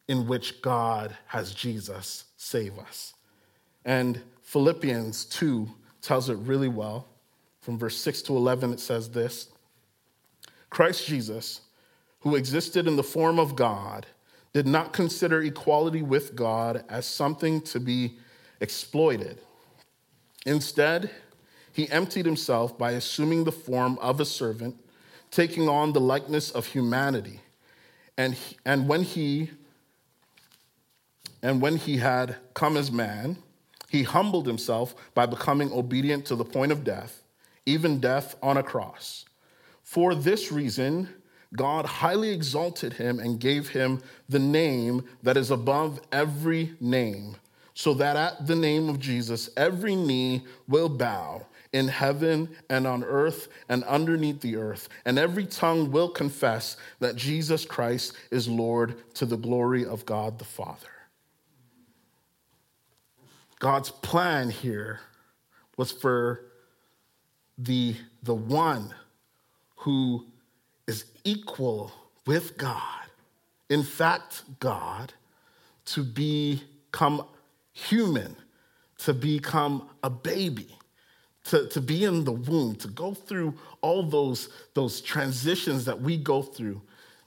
in 0.08 0.26
which 0.26 0.62
God 0.62 1.14
has 1.26 1.52
Jesus 1.52 2.24
save 2.38 2.78
us. 2.78 3.12
And 3.84 4.18
Philippians 4.40 5.26
2 5.26 5.68
tells 6.00 6.30
it 6.30 6.38
really 6.38 6.68
well. 6.68 7.06
From 7.60 7.78
verse 7.78 7.98
6 7.98 8.22
to 8.22 8.36
11, 8.38 8.72
it 8.72 8.80
says 8.80 9.10
this 9.10 9.50
Christ 10.70 11.06
Jesus, 11.06 11.60
who 12.20 12.34
existed 12.34 12.86
in 12.86 12.96
the 12.96 13.02
form 13.02 13.38
of 13.38 13.54
God, 13.54 14.06
did 14.54 14.66
not 14.66 14.92
consider 14.92 15.42
equality 15.42 16.00
with 16.00 16.34
God 16.34 16.84
as 16.88 17.04
something 17.04 17.60
to 17.62 17.80
be 17.80 18.16
exploited. 18.60 19.38
Instead, 20.46 21.10
he 21.72 21.90
emptied 21.90 22.24
himself 22.24 22.78
by 22.78 22.92
assuming 22.92 23.44
the 23.44 23.52
form 23.52 23.98
of 24.00 24.20
a 24.20 24.24
servant, 24.24 24.76
taking 25.32 25.68
on 25.68 25.92
the 25.92 26.00
likeness 26.00 26.52
of 26.52 26.66
humanity. 26.66 27.40
And, 28.16 28.34
he, 28.34 28.56
and 28.64 28.88
when 28.88 29.02
he 29.02 29.50
and 31.42 31.60
when 31.60 31.76
he 31.76 31.98
had 31.98 32.36
come 32.54 32.78
as 32.78 32.90
man, 32.90 33.36
he 33.90 34.02
humbled 34.02 34.46
himself 34.46 34.94
by 35.12 35.26
becoming 35.26 35.70
obedient 35.72 36.24
to 36.26 36.36
the 36.36 36.44
point 36.44 36.72
of 36.72 36.84
death, 36.84 37.22
even 37.66 38.00
death 38.00 38.34
on 38.42 38.56
a 38.56 38.62
cross. 38.62 39.26
For 39.82 40.14
this 40.14 40.50
reason, 40.50 41.06
God 41.56 41.86
highly 41.86 42.30
exalted 42.30 42.94
him 42.94 43.20
and 43.20 43.38
gave 43.38 43.68
him 43.68 44.02
the 44.28 44.38
name 44.38 45.04
that 45.22 45.36
is 45.36 45.50
above 45.50 46.00
every 46.10 46.74
name, 46.80 47.36
so 47.74 47.94
that 47.94 48.16
at 48.16 48.46
the 48.46 48.56
name 48.56 48.88
of 48.88 48.98
Jesus, 48.98 49.50
every 49.56 49.94
knee 49.94 50.42
will 50.66 50.88
bow 50.88 51.46
in 51.72 51.88
heaven 51.88 52.48
and 52.70 52.86
on 52.86 53.02
earth 53.02 53.48
and 53.68 53.82
underneath 53.84 54.40
the 54.40 54.56
earth, 54.56 54.88
and 55.04 55.18
every 55.18 55.44
tongue 55.44 55.90
will 55.90 56.08
confess 56.08 56.76
that 57.00 57.16
Jesus 57.16 57.64
Christ 57.64 58.14
is 58.30 58.48
Lord 58.48 59.14
to 59.14 59.26
the 59.26 59.36
glory 59.36 59.84
of 59.84 60.06
God 60.06 60.38
the 60.38 60.44
Father. 60.44 60.88
God's 63.58 63.90
plan 63.90 64.50
here 64.50 65.00
was 65.76 65.90
for 65.90 66.46
the, 67.58 67.96
the 68.22 68.34
one 68.34 68.94
who 69.76 70.26
is 70.86 71.04
equal 71.24 71.92
with 72.26 72.56
God, 72.56 73.04
in 73.68 73.82
fact, 73.82 74.42
God, 74.60 75.12
to 75.86 76.02
become 76.02 77.26
human, 77.72 78.36
to 78.98 79.12
become 79.12 79.88
a 80.02 80.10
baby, 80.10 80.68
to, 81.44 81.68
to 81.68 81.80
be 81.80 82.04
in 82.04 82.24
the 82.24 82.32
womb, 82.32 82.76
to 82.76 82.88
go 82.88 83.14
through 83.14 83.54
all 83.80 84.02
those, 84.02 84.48
those 84.74 85.00
transitions 85.00 85.84
that 85.84 86.00
we 86.00 86.16
go 86.16 86.42
through, 86.42 86.80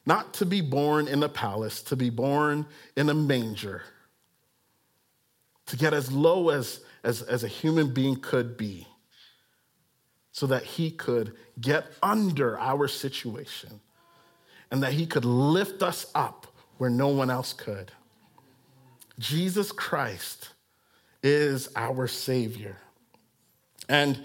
not 0.06 0.34
to 0.36 0.46
be 0.46 0.62
born 0.62 1.08
in 1.08 1.22
a 1.22 1.30
palace, 1.30 1.82
to 1.84 1.96
be 1.96 2.10
born 2.10 2.66
in 2.96 3.10
a 3.10 3.14
manger 3.14 3.84
to 5.68 5.78
get 5.78 5.94
as 5.94 6.12
low 6.12 6.50
as, 6.50 6.80
as, 7.04 7.22
as 7.22 7.44
a 7.44 7.48
human 7.48 7.94
being 7.94 8.16
could 8.16 8.58
be 8.58 8.88
so 10.38 10.46
that 10.46 10.62
he 10.62 10.92
could 10.92 11.36
get 11.60 11.88
under 12.04 12.60
our 12.60 12.88
situation 12.88 13.80
and 14.70 14.84
that 14.84 14.94
he 14.94 15.08
could 15.08 15.26
lift 15.26 15.82
us 15.82 16.12
up 16.14 16.46
where 16.78 16.92
no 16.92 17.08
one 17.08 17.32
else 17.32 17.54
could. 17.54 17.92
Jesus 19.18 19.72
Christ 19.72 20.50
is 21.24 21.70
our 21.76 22.06
Savior. 22.08 22.78
And, 23.90 24.24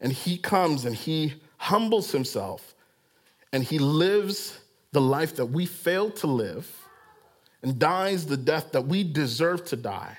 and 0.00 0.10
he 0.10 0.38
comes 0.38 0.86
and 0.86 0.96
he 0.96 1.34
humbles 1.58 2.12
himself 2.12 2.74
and 3.52 3.62
he 3.62 3.78
lives 3.78 4.58
the 4.92 5.02
life 5.02 5.36
that 5.36 5.44
we 5.44 5.66
fail 5.66 6.10
to 6.12 6.26
live 6.26 6.66
and 7.60 7.78
dies 7.78 8.24
the 8.24 8.38
death 8.38 8.72
that 8.72 8.86
we 8.86 9.04
deserve 9.04 9.66
to 9.66 9.76
die 9.76 10.16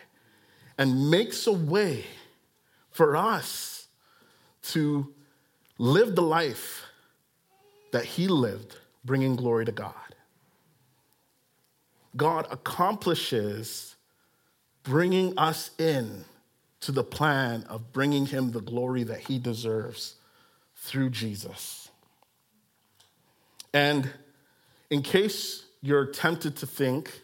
and 0.78 1.10
makes 1.10 1.48
a 1.48 1.52
way 1.52 2.06
for 2.91 3.15
us 3.17 3.88
to 4.62 5.12
live 5.78 6.16
the 6.16 6.22
life 6.22 6.86
that 7.92 8.06
he 8.06 8.28
lived, 8.28 8.76
bringing 9.04 9.36
glory 9.36 9.66
to 9.66 9.72
God. 9.72 9.94
God 12.16 12.48
accomplishes 12.52 13.96
bringing 14.84 15.38
us 15.38 15.72
in 15.80 16.26
to 16.82 16.92
the 16.92 17.04
plan 17.04 17.64
of 17.70 17.94
bringing 17.94 18.26
him 18.26 18.52
the 18.52 18.62
glory 18.62 19.04
that 19.04 19.20
he 19.22 19.40
deserves 19.40 20.16
through 20.76 21.10
Jesus. 21.10 21.90
And 23.74 24.10
in 24.90 25.02
case 25.02 25.64
you're 25.82 26.06
tempted 26.06 26.58
to 26.58 26.68
think, 26.68 27.22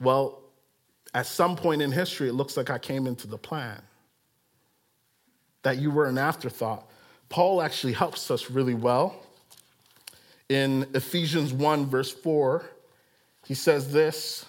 well, 0.00 0.42
at 1.14 1.26
some 1.26 1.56
point 1.56 1.80
in 1.80 1.90
history, 1.90 2.28
it 2.28 2.34
looks 2.34 2.56
like 2.56 2.68
I 2.68 2.78
came 2.78 3.06
into 3.06 3.26
the 3.26 3.38
plan, 3.38 3.80
that 5.62 5.78
you 5.78 5.90
were 5.90 6.06
an 6.06 6.18
afterthought. 6.18 6.88
Paul 7.28 7.60
actually 7.60 7.92
helps 7.92 8.30
us 8.30 8.50
really 8.50 8.74
well. 8.74 9.22
In 10.48 10.86
Ephesians 10.94 11.52
1, 11.52 11.86
verse 11.86 12.12
4, 12.12 12.64
he 13.46 13.54
says 13.54 13.92
this 13.92 14.46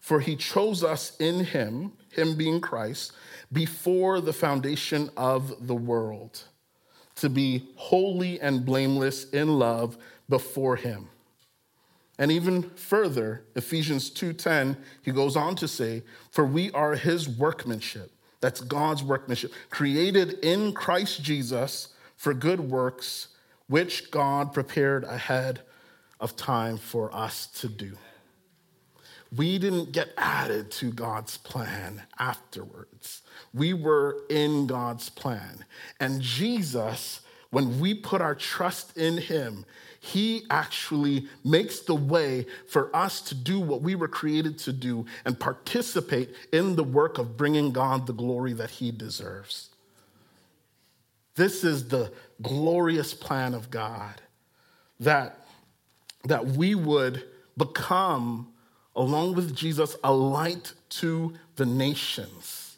For 0.00 0.20
he 0.20 0.36
chose 0.36 0.84
us 0.84 1.16
in 1.18 1.44
him, 1.44 1.92
him 2.10 2.36
being 2.36 2.60
Christ, 2.60 3.12
before 3.52 4.20
the 4.20 4.32
foundation 4.32 5.10
of 5.16 5.66
the 5.66 5.74
world, 5.74 6.44
to 7.16 7.28
be 7.28 7.68
holy 7.76 8.40
and 8.40 8.64
blameless 8.64 9.30
in 9.30 9.58
love 9.58 9.96
before 10.28 10.76
him. 10.76 11.08
And 12.18 12.32
even 12.32 12.70
further, 12.70 13.44
Ephesians 13.54 14.10
2:10, 14.10 14.76
he 15.02 15.12
goes 15.12 15.36
on 15.36 15.54
to 15.56 15.68
say, 15.68 16.02
"For 16.30 16.44
we 16.44 16.70
are 16.72 16.96
his 16.96 17.28
workmanship, 17.28 18.12
that's 18.40 18.60
God's 18.60 19.02
workmanship, 19.02 19.52
created 19.70 20.38
in 20.44 20.72
Christ 20.72 21.22
Jesus 21.22 21.88
for 22.16 22.34
good 22.34 22.60
works, 22.60 23.28
which 23.66 24.10
God 24.10 24.52
prepared 24.52 25.04
ahead 25.04 25.62
of 26.20 26.36
time 26.36 26.78
for 26.78 27.14
us 27.14 27.46
to 27.46 27.68
do." 27.68 27.96
We 29.30 29.58
didn't 29.58 29.92
get 29.92 30.14
added 30.16 30.70
to 30.72 30.90
God's 30.90 31.36
plan 31.36 32.04
afterwards. 32.18 33.20
We 33.52 33.74
were 33.74 34.24
in 34.30 34.66
God's 34.66 35.10
plan. 35.10 35.66
And 36.00 36.22
Jesus, 36.22 37.20
when 37.50 37.78
we 37.78 37.92
put 37.92 38.22
our 38.22 38.34
trust 38.34 38.96
in 38.96 39.18
him, 39.18 39.66
he 40.00 40.44
actually 40.48 41.26
makes 41.44 41.80
the 41.80 41.94
way 41.94 42.46
for 42.68 42.94
us 42.94 43.20
to 43.22 43.34
do 43.34 43.58
what 43.58 43.82
we 43.82 43.94
were 43.94 44.08
created 44.08 44.58
to 44.60 44.72
do 44.72 45.06
and 45.24 45.38
participate 45.38 46.34
in 46.52 46.76
the 46.76 46.84
work 46.84 47.18
of 47.18 47.36
bringing 47.36 47.72
God 47.72 48.06
the 48.06 48.12
glory 48.12 48.52
that 48.52 48.70
He 48.70 48.92
deserves. 48.92 49.70
This 51.34 51.64
is 51.64 51.88
the 51.88 52.12
glorious 52.42 53.12
plan 53.12 53.54
of 53.54 53.70
God 53.70 54.20
that, 55.00 55.46
that 56.24 56.46
we 56.46 56.74
would 56.74 57.24
become, 57.56 58.52
along 58.94 59.34
with 59.34 59.54
Jesus, 59.54 59.96
a 60.04 60.12
light 60.12 60.74
to 60.90 61.34
the 61.56 61.66
nations, 61.66 62.76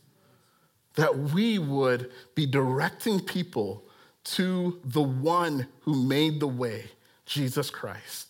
that 0.94 1.16
we 1.16 1.58
would 1.58 2.10
be 2.34 2.46
directing 2.46 3.20
people 3.20 3.84
to 4.22 4.78
the 4.84 5.02
one 5.02 5.66
who 5.82 5.94
made 5.94 6.40
the 6.40 6.48
way 6.48 6.84
Jesus 7.30 7.70
Christ. 7.70 8.26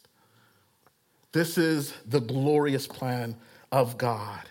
This 1.32 1.56
is 1.56 1.94
the 2.06 2.20
glorious 2.20 2.86
plan 2.86 3.34
of 3.72 3.96
God 3.96 4.42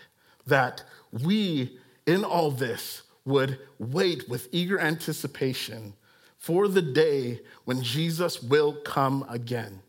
that 0.44 0.82
we, 1.12 1.78
in 2.04 2.24
all 2.24 2.50
this, 2.50 3.02
would 3.24 3.60
wait 3.78 4.28
with 4.28 4.48
eager 4.50 4.80
anticipation 4.80 5.94
for 6.36 6.66
the 6.66 6.82
day 6.82 7.38
when 7.64 7.80
Jesus 7.80 8.42
will 8.42 8.72
come 8.82 9.24
again. 9.28 9.82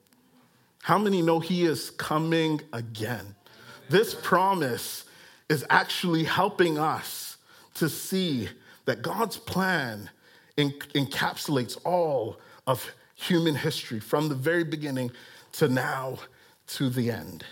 How 0.83 0.99
many 0.99 1.23
know 1.23 1.39
he 1.39 1.65
is 1.65 1.89
coming 1.89 2.61
again? 2.71 3.35
This 3.89 4.13
promise 4.13 5.05
is 5.49 5.65
actually 5.71 6.25
helping 6.25 6.77
us 6.77 7.37
to 7.75 7.89
see 7.89 8.47
that 8.85 9.01
God's 9.01 9.37
plan 9.37 10.11
encapsulates 10.55 11.79
all 11.83 12.39
of 12.67 12.91
human 13.21 13.55
history 13.55 13.99
from 13.99 14.29
the 14.29 14.35
very 14.35 14.63
beginning 14.63 15.11
to 15.53 15.67
now 15.67 16.17
to 16.67 16.89
the 16.89 17.11
end. 17.11 17.43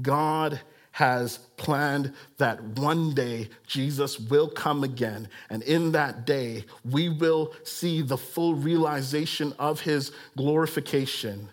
God 0.00 0.60
has 0.92 1.38
planned 1.56 2.12
that 2.38 2.62
one 2.62 3.14
day 3.14 3.48
Jesus 3.66 4.18
will 4.18 4.48
come 4.48 4.84
again. 4.84 5.28
And 5.48 5.62
in 5.62 5.92
that 5.92 6.26
day, 6.26 6.64
we 6.84 7.08
will 7.08 7.54
see 7.62 8.02
the 8.02 8.18
full 8.18 8.54
realization 8.54 9.54
of 9.58 9.80
his 9.80 10.12
glorification 10.36 11.48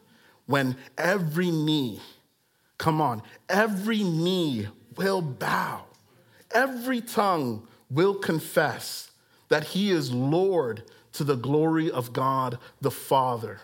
when 0.47 0.75
every 0.97 1.51
knee, 1.51 2.01
come 2.77 3.01
on, 3.01 3.21
every 3.49 4.03
knee 4.03 4.67
will 4.95 5.21
bow, 5.21 5.85
every 6.51 7.01
tongue 7.01 7.67
will 7.89 8.15
confess 8.15 9.11
that 9.49 9.63
he 9.63 9.91
is 9.91 10.11
Lord 10.11 10.83
to 11.17 11.23
the 11.23 11.35
glory 11.35 11.91
of 11.91 12.13
God 12.13 12.57
the 12.81 12.91
Father. 12.91 13.59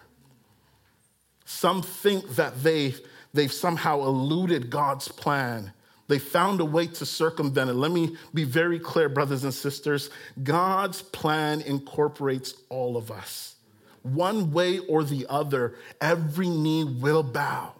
Some 1.45 1.81
think 1.81 2.29
that 2.35 2.63
they, 2.63 2.95
they've 3.33 3.51
somehow 3.51 4.01
eluded 4.01 4.69
God's 4.69 5.07
plan. 5.07 5.71
They 6.07 6.19
found 6.19 6.59
a 6.61 6.65
way 6.65 6.87
to 6.87 7.05
circumvent 7.05 7.69
it. 7.69 7.73
Let 7.73 7.91
me 7.91 8.17
be 8.33 8.43
very 8.43 8.79
clear, 8.79 9.07
brothers 9.07 9.43
and 9.43 9.53
sisters. 9.53 10.09
God's 10.43 11.01
plan 11.01 11.61
incorporates 11.61 12.55
all 12.69 12.97
of 12.97 13.11
us. 13.11 13.55
One 14.01 14.51
way 14.51 14.79
or 14.79 15.03
the 15.03 15.25
other, 15.29 15.75
every 16.01 16.49
knee 16.49 16.83
will 16.83 17.23
bow, 17.23 17.73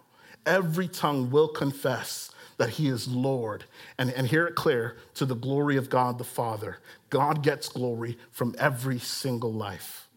every 0.46 0.88
tongue 0.88 1.30
will 1.30 1.48
confess 1.48 2.30
that 2.56 2.70
he 2.70 2.88
is 2.88 3.08
Lord. 3.08 3.64
And, 3.98 4.10
and 4.10 4.26
hear 4.26 4.46
it 4.46 4.54
clear 4.54 4.96
to 5.14 5.26
the 5.26 5.34
glory 5.34 5.76
of 5.76 5.90
God 5.90 6.18
the 6.18 6.24
Father. 6.24 6.78
God 7.10 7.42
gets 7.42 7.68
glory 7.68 8.18
from 8.30 8.54
every 8.58 8.98
single 8.98 9.52
life. 9.52 10.08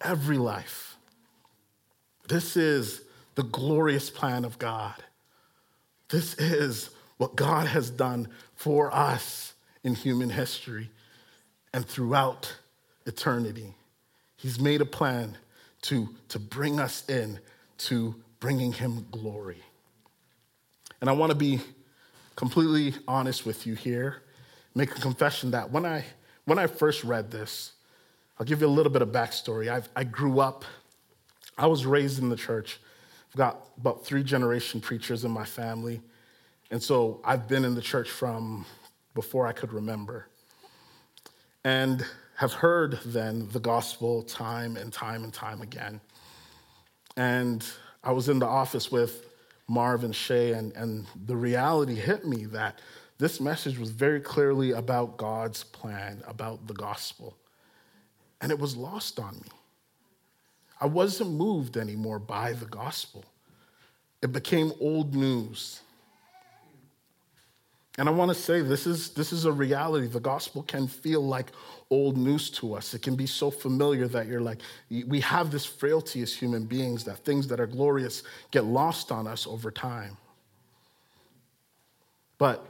Every 0.00 0.38
life. 0.38 0.96
This 2.28 2.56
is 2.56 3.02
the 3.34 3.42
glorious 3.42 4.10
plan 4.10 4.44
of 4.44 4.58
God. 4.58 4.94
This 6.08 6.34
is 6.34 6.90
what 7.16 7.36
God 7.36 7.66
has 7.66 7.90
done 7.90 8.28
for 8.54 8.94
us 8.94 9.54
in 9.84 9.94
human 9.94 10.30
history 10.30 10.90
and 11.72 11.86
throughout 11.86 12.56
eternity. 13.06 13.74
He's 14.36 14.60
made 14.60 14.80
a 14.80 14.86
plan 14.86 15.36
to, 15.82 16.08
to 16.28 16.38
bring 16.38 16.80
us 16.80 17.08
in 17.08 17.38
to 17.78 18.14
bringing 18.40 18.72
him 18.72 19.06
glory. 19.10 19.62
And 21.00 21.10
I 21.10 21.12
want 21.12 21.30
to 21.30 21.36
be 21.36 21.60
completely 22.36 22.94
honest 23.08 23.46
with 23.46 23.66
you 23.66 23.74
here, 23.74 24.22
make 24.74 24.90
a 24.96 25.00
confession 25.00 25.50
that 25.52 25.70
when 25.70 25.84
I, 25.84 26.04
when 26.44 26.58
I 26.58 26.66
first 26.66 27.04
read 27.04 27.30
this, 27.30 27.72
I'll 28.38 28.46
give 28.46 28.60
you 28.60 28.66
a 28.66 28.68
little 28.68 28.92
bit 28.92 29.02
of 29.02 29.08
backstory. 29.08 29.68
i 29.68 29.82
I 29.98 30.04
grew 30.04 30.40
up, 30.40 30.64
I 31.56 31.66
was 31.66 31.86
raised 31.86 32.18
in 32.20 32.28
the 32.28 32.36
church. 32.36 32.78
I've 33.30 33.38
got 33.38 33.66
about 33.78 34.04
three 34.04 34.22
generation 34.22 34.80
preachers 34.80 35.24
in 35.24 35.30
my 35.30 35.44
family. 35.44 36.00
And 36.70 36.82
so 36.82 37.20
I've 37.24 37.48
been 37.48 37.64
in 37.64 37.74
the 37.74 37.82
church 37.82 38.10
from 38.10 38.66
before 39.14 39.46
I 39.46 39.52
could 39.52 39.72
remember. 39.72 40.28
And 41.64 42.04
have 42.36 42.52
heard 42.52 42.98
then 43.04 43.48
the 43.50 43.60
gospel 43.60 44.22
time 44.22 44.76
and 44.76 44.92
time 44.92 45.24
and 45.24 45.32
time 45.32 45.62
again. 45.62 46.00
And 47.16 47.64
I 48.04 48.12
was 48.12 48.28
in 48.28 48.38
the 48.38 48.46
office 48.46 48.92
with 48.92 49.25
Marv 49.68 50.04
and 50.04 50.14
Shay, 50.14 50.52
and, 50.52 50.72
and 50.74 51.06
the 51.26 51.36
reality 51.36 51.94
hit 51.94 52.24
me 52.24 52.44
that 52.46 52.80
this 53.18 53.40
message 53.40 53.78
was 53.78 53.90
very 53.90 54.20
clearly 54.20 54.72
about 54.72 55.16
God's 55.16 55.64
plan, 55.64 56.22
about 56.26 56.66
the 56.66 56.74
gospel. 56.74 57.36
And 58.40 58.52
it 58.52 58.58
was 58.58 58.76
lost 58.76 59.18
on 59.18 59.34
me. 59.34 59.48
I 60.80 60.86
wasn't 60.86 61.30
moved 61.30 61.76
anymore 61.76 62.18
by 62.18 62.52
the 62.52 62.66
gospel, 62.66 63.24
it 64.22 64.32
became 64.32 64.72
old 64.80 65.14
news. 65.14 65.80
And 67.98 68.08
I 68.08 68.12
want 68.12 68.30
to 68.30 68.34
say 68.34 68.60
this 68.60 68.86
is, 68.86 69.10
this 69.10 69.32
is 69.32 69.46
a 69.46 69.52
reality. 69.52 70.06
The 70.06 70.20
gospel 70.20 70.62
can 70.62 70.86
feel 70.86 71.26
like 71.26 71.52
old 71.88 72.18
news 72.18 72.50
to 72.50 72.74
us. 72.74 72.92
It 72.92 73.00
can 73.00 73.16
be 73.16 73.26
so 73.26 73.50
familiar 73.50 74.06
that 74.08 74.26
you're 74.26 74.42
like, 74.42 74.60
we 74.90 75.20
have 75.20 75.50
this 75.50 75.64
frailty 75.64 76.20
as 76.20 76.34
human 76.34 76.64
beings 76.64 77.04
that 77.04 77.18
things 77.18 77.48
that 77.48 77.58
are 77.58 77.66
glorious 77.66 78.22
get 78.50 78.64
lost 78.64 79.10
on 79.10 79.26
us 79.26 79.46
over 79.46 79.70
time. 79.70 80.18
But, 82.38 82.66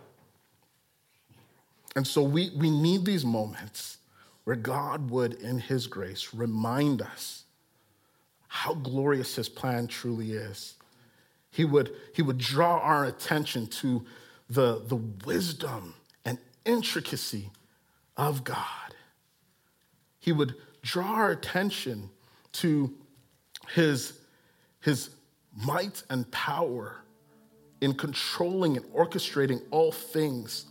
and 1.97 2.07
so 2.07 2.23
we, 2.23 2.51
we 2.57 2.71
need 2.71 3.05
these 3.05 3.25
moments 3.25 3.99
where 4.45 4.55
God 4.55 5.11
would, 5.11 5.35
in 5.35 5.59
His 5.59 5.89
grace, 5.89 6.33
remind 6.33 7.03
us 7.03 7.43
how 8.47 8.75
glorious 8.75 9.35
His 9.35 9.49
plan 9.49 9.89
truly 9.89 10.33
is. 10.33 10.75
He 11.51 11.65
would, 11.65 11.91
he 12.15 12.23
would 12.23 12.39
draw 12.39 12.79
our 12.79 13.07
attention 13.07 13.67
to 13.67 14.05
the, 14.49 14.83
the 14.87 14.97
wisdom 14.97 15.95
and 16.25 16.39
intricacy 16.65 17.51
of 18.17 18.45
God. 18.45 18.95
He 20.19 20.33
would 20.33 20.55
draw 20.83 21.15
our 21.15 21.31
attention 21.31 22.11
to 22.53 22.93
his, 23.69 24.19
his 24.81 25.11
might 25.55 26.03
and 26.11 26.31
power 26.31 26.97
in 27.81 27.95
controlling 27.95 28.77
and 28.77 28.87
orchestrating 28.87 29.63
all 29.71 29.93
things. 29.93 30.67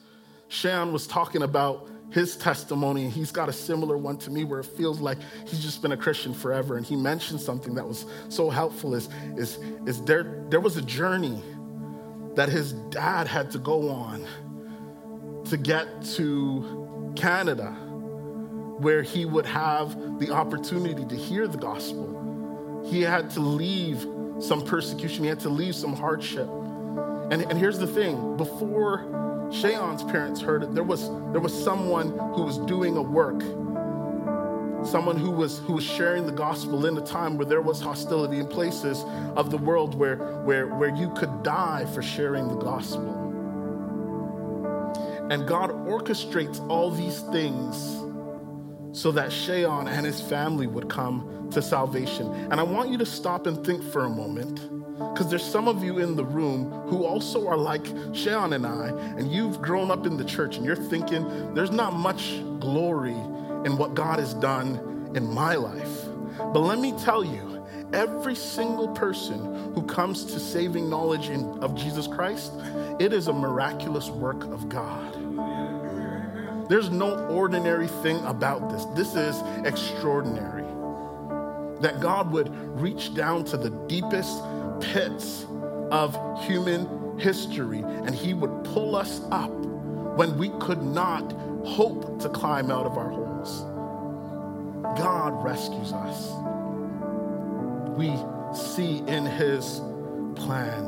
Shan 0.48 0.92
was 0.92 1.08
talking 1.08 1.44
about 1.44 1.90
his 2.12 2.38
testimony, 2.38 3.04
and 3.04 3.12
he's 3.12 3.32
got 3.32 3.50
a 3.50 3.54
similar 3.54 3.98
one 3.98 4.18
to 4.18 4.30
me 4.30 4.44
where 4.44 4.60
it 4.60 4.66
feels 4.66 5.00
like 5.00 5.18
he's 5.46 5.62
just 5.62 5.82
been 5.82 5.92
a 5.92 5.98
Christian 5.98 6.34
forever. 6.34 6.78
And 6.78 6.86
he 6.86 6.96
mentioned 6.96 7.42
something 7.42 7.76
that 7.76 7.88
was 7.88 8.06
so 8.30 8.50
helpful 8.50 8.94
is, 8.96 9.10
is, 9.36 9.58
is 9.86 10.02
there, 10.04 10.46
there 10.50 10.60
was 10.60 10.78
a 10.78 10.82
journey 10.82 11.42
that 12.36 12.50
his 12.50 12.74
dad 12.74 13.28
had 13.28 13.52
to 13.52 13.60
go 13.60 13.90
on 13.90 14.26
to 15.46 15.58
get 15.58 16.04
to 16.04 17.14
Canada, 17.16 17.72
where 18.80 19.02
he 19.02 19.26
would 19.26 19.46
have 19.46 20.20
the 20.20 20.32
opportunity 20.32 21.06
to 21.06 21.16
hear 21.16 21.48
the 21.48 21.58
gospel. 21.58 22.84
He 22.86 23.02
had 23.02 23.30
to 23.32 23.40
leave 23.40 24.06
some 24.40 24.64
persecution, 24.66 25.24
he 25.24 25.30
had 25.30 25.40
to 25.42 25.50
leave 25.50 25.76
some 25.76 25.96
hardship. 25.96 26.50
And, 27.32 27.42
and 27.42 27.58
here's 27.58 27.80
the 27.80 27.88
thing 27.88 28.38
before 28.38 29.00
Shayon's 29.50 30.04
parents 30.04 30.42
heard 30.42 30.64
it, 30.64 30.76
there 30.76 30.84
was, 30.84 31.10
there 31.32 31.40
was 31.40 31.54
someone 31.64 32.10
who 32.36 32.44
was 32.44 32.58
doing 32.60 32.98
a 32.98 33.02
work 33.02 33.42
someone 34.86 35.18
who 35.18 35.32
was 35.32 35.60
who 35.60 35.74
was 35.74 35.84
sharing 35.84 36.26
the 36.26 36.32
gospel 36.32 36.86
in 36.86 36.98
a 36.98 37.06
time 37.06 37.38
where 37.38 37.46
there 37.46 37.62
was 37.62 37.82
hostility 37.82 38.40
in 38.40 38.48
places 38.48 39.04
of 39.36 39.52
the 39.52 39.58
world 39.58 39.96
where 39.96 40.18
where 40.44 40.68
where 40.68 40.96
you 40.96 41.10
could 41.16 41.44
die 41.44 41.86
for 41.94 42.02
sharing 42.02 42.48
the 42.48 42.56
gospel. 42.56 43.22
And 45.30 45.48
god 45.48 45.72
orchestrates 45.72 46.60
all 46.70 46.92
these 46.92 47.20
things 47.32 47.76
so 48.98 49.12
that 49.12 49.30
Sheon 49.30 49.88
and 49.88 50.06
his 50.06 50.22
family 50.22 50.68
would 50.68 50.90
come 50.90 51.50
to 51.52 51.62
salvation. 51.62 52.32
And 52.52 52.60
i 52.60 52.64
want 52.64 52.90
you 52.90 52.98
to 52.98 53.06
stop 53.06 53.48
and 53.48 53.66
think 53.66 53.84
for 53.84 54.06
a 54.06 54.10
moment 54.10 54.70
because 54.98 55.30
there's 55.30 55.44
some 55.44 55.68
of 55.68 55.84
you 55.84 56.00
in 56.00 56.16
the 56.16 56.24
room 56.24 56.72
who 56.88 57.04
also 57.04 57.48
are 57.48 57.58
like 57.58 57.84
Sheon 58.14 58.54
and 58.54 58.66
I, 58.66 58.88
and 59.18 59.32
you've 59.32 59.62
grown 59.62 59.92
up 59.92 60.06
in 60.06 60.16
the 60.16 60.24
church 60.24 60.56
and 60.56 60.66
you're 60.66 60.76
thinking 60.76 61.54
there's 61.54 61.72
not 61.72 61.94
much 61.94 62.40
glory 62.60 63.18
in 63.66 63.78
what 63.78 63.96
God 63.96 64.20
has 64.20 64.34
done 64.36 65.12
in 65.16 65.28
my 65.28 65.56
life. 65.56 66.06
But 66.38 66.60
let 66.60 66.80
me 66.80 66.94
tell 67.04 67.24
you, 67.26 67.66
every 67.94 68.36
single 68.36 68.90
person 68.90 69.74
who 69.74 69.84
comes 69.84 70.26
to 70.26 70.40
saving 70.40 70.90
knowledge 70.90 71.30
in, 71.30 71.46
of 71.64 71.76
Jesus 71.76 72.08
Christ, 72.08 72.54
it 73.00 73.12
is 73.12 73.28
a 73.28 73.34
miraculous 73.34 74.10
work 74.10 74.44
of 74.46 74.70
God. 74.70 75.14
There's 76.70 76.90
no 76.90 77.28
ordinary 77.28 77.88
thing 77.88 78.24
about 78.26 78.70
this. 78.70 78.86
This 78.96 79.16
is 79.16 79.42
extraordinary. 79.66 80.64
That 81.82 82.00
God 82.02 82.32
would 82.32 82.50
reach 82.80 83.14
down 83.14 83.44
to 83.46 83.58
the 83.58 83.70
deepest 83.88 84.42
pits 84.80 85.46
of 85.92 86.18
human 86.46 87.20
history 87.20 87.80
and 87.80 88.14
He 88.14 88.34
would 88.34 88.64
pull 88.64 88.96
us 88.96 89.22
up 89.32 89.52
when 89.52 90.38
we 90.38 90.50
could 90.60 90.82
not 90.82 91.34
hope 91.66 92.20
to 92.22 92.30
climb 92.30 92.72
out 92.72 92.86
of 92.86 92.98
our 92.98 93.10
holes. 93.10 93.64
God 94.98 95.44
rescues 95.44 95.92
us. 95.92 96.32
We 97.98 98.14
see 98.54 99.00
in 99.08 99.26
His 99.26 99.82
plan 100.36 100.84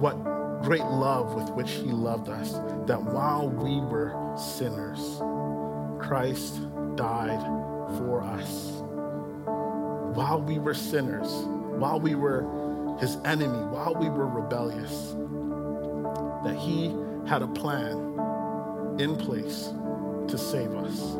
what 0.00 0.14
great 0.62 0.84
love 0.84 1.34
with 1.34 1.50
which 1.50 1.70
He 1.72 1.90
loved 1.90 2.28
us, 2.28 2.52
that 2.86 3.02
while 3.02 3.48
we 3.48 3.80
were 3.80 4.14
sinners, 4.36 5.20
Christ 6.00 6.60
died 6.96 7.40
for 7.98 8.22
us. 8.22 8.82
While 10.14 10.42
we 10.42 10.58
were 10.58 10.74
sinners, 10.74 11.28
while 11.78 12.00
we 12.00 12.14
were 12.14 12.96
His 13.00 13.16
enemy, 13.24 13.58
while 13.66 13.94
we 13.94 14.08
were 14.08 14.26
rebellious, 14.26 15.14
that 16.44 16.56
He 16.56 16.94
had 17.26 17.42
a 17.42 17.48
plan 17.48 18.17
in 18.98 19.16
place 19.16 19.72
to 20.26 20.36
save 20.36 20.74
us. 20.74 21.16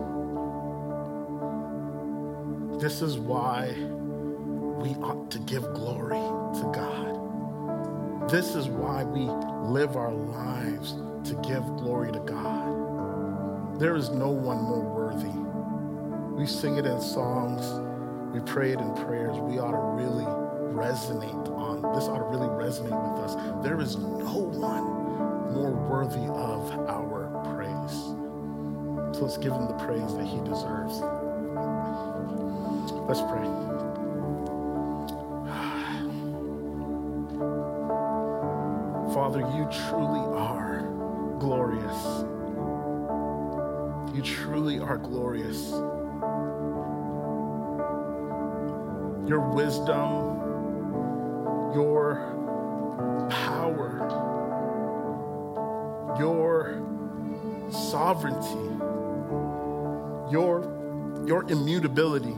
This 2.82 3.02
is 3.02 3.18
why 3.18 3.72
we 4.82 4.90
ought 4.96 5.30
to 5.30 5.38
give 5.40 5.62
glory 5.74 6.18
to 6.58 6.72
God. 6.74 8.30
This 8.30 8.54
is 8.54 8.66
why 8.68 9.04
we 9.04 9.26
live 9.70 9.96
our 9.96 10.12
lives 10.12 10.94
to 11.28 11.34
give 11.36 11.64
glory 11.76 12.10
to 12.12 12.20
God. 12.20 13.80
There 13.80 13.94
is 13.94 14.10
no 14.10 14.30
one 14.30 14.58
more 14.58 14.80
worthy. 14.80 15.30
We 16.36 16.46
sing 16.46 16.78
it 16.78 16.86
in 16.86 17.00
songs, 17.00 17.64
we 18.34 18.40
pray 18.40 18.72
it 18.72 18.80
in 18.80 18.94
prayers. 18.94 19.36
We 19.38 19.58
ought 19.58 19.72
to 19.72 20.02
really 20.02 20.24
resonate 20.74 21.48
on 21.56 21.82
this, 21.94 22.04
ought 22.04 22.18
to 22.18 22.24
really 22.24 22.48
resonate 22.48 22.90
with 22.90 23.24
us. 23.24 23.62
There 23.62 23.80
is 23.80 23.96
no 23.96 24.38
one 24.38 24.98
more 25.54 25.70
worthy 25.70 26.26
of 26.26 26.72
our. 26.88 26.97
So 29.18 29.24
let's 29.24 29.36
give 29.36 29.52
him 29.52 29.66
the 29.66 29.74
praise 29.74 30.14
that 30.14 30.26
he 30.26 30.38
deserves. 30.44 31.00
Let's 33.08 33.20
pray. 33.22 33.42
Father, 39.12 39.40
you 39.40 39.68
truly 39.88 40.20
are 40.38 40.82
glorious. 41.40 42.24
You 44.14 44.22
truly 44.22 44.78
are 44.78 44.98
glorious. 44.98 45.70
Your 49.28 49.40
wisdom, 49.52 50.36
your 51.74 52.20
power, 53.30 53.98
your 56.20 56.84
sovereignty, 57.72 58.68
your 61.28 61.44
immutability. 61.50 62.34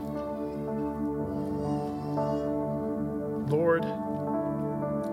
Lord, 3.49 3.85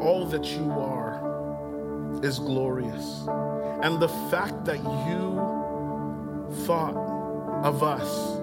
all 0.03 0.27
that 0.27 0.45
you 0.47 0.73
are 0.73 2.21
is 2.25 2.41
glorious. 2.41 3.25
And 3.85 4.01
the 4.01 4.09
fact 4.31 4.65
that 4.65 4.79
you 4.79 6.57
thought 6.67 6.97
of 7.65 7.85
us 7.85 8.37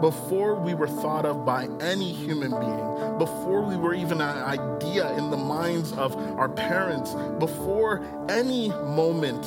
before 0.00 0.54
we 0.54 0.74
were 0.74 0.86
thought 0.86 1.26
of 1.26 1.44
by 1.44 1.68
any 1.80 2.12
human 2.12 2.50
being, 2.52 3.18
before 3.18 3.62
we 3.62 3.76
were 3.76 3.92
even 3.92 4.20
an 4.20 4.38
idea 4.38 5.12
in 5.18 5.30
the 5.30 5.36
minds 5.36 5.92
of 5.94 6.16
our 6.16 6.48
parents, 6.48 7.14
before 7.40 8.02
any 8.28 8.68
moment 8.68 9.42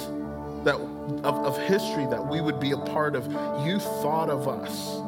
that 0.65 0.76
of, 0.76 1.45
of 1.45 1.57
history 1.57 2.05
that 2.07 2.28
we 2.28 2.41
would 2.41 2.59
be 2.59 2.71
a 2.71 2.78
part 2.78 3.15
of, 3.15 3.26
you 3.65 3.80
thought 3.80 4.30
of 4.30 4.47
us. 4.47 5.03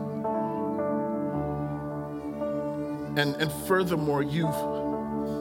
And, 3.18 3.36
and 3.36 3.52
furthermore, 3.66 4.24
you've, 4.24 4.56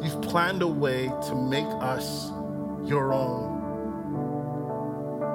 you've 0.05 0.23
planned 0.23 0.63
a 0.63 0.69
way 0.69 1.09
to 1.27 1.35
make 1.35 1.67
us 1.67 2.31
your 2.85 3.13
own. 3.13 3.55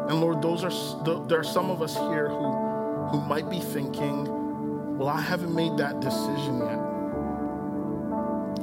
And 0.09 0.21
Lord, 0.21 0.41
those 0.41 0.63
are 0.63 0.71
there 1.27 1.39
are 1.39 1.43
some 1.43 1.69
of 1.69 1.81
us 1.81 1.95
here 1.95 2.29
who, 2.29 2.51
who 3.09 3.21
might 3.21 3.49
be 3.49 3.59
thinking, 3.59 4.97
well, 4.97 5.09
I 5.09 5.21
haven't 5.21 5.53
made 5.53 5.77
that 5.77 5.99
decision 5.99 6.59
yet. 6.59 6.79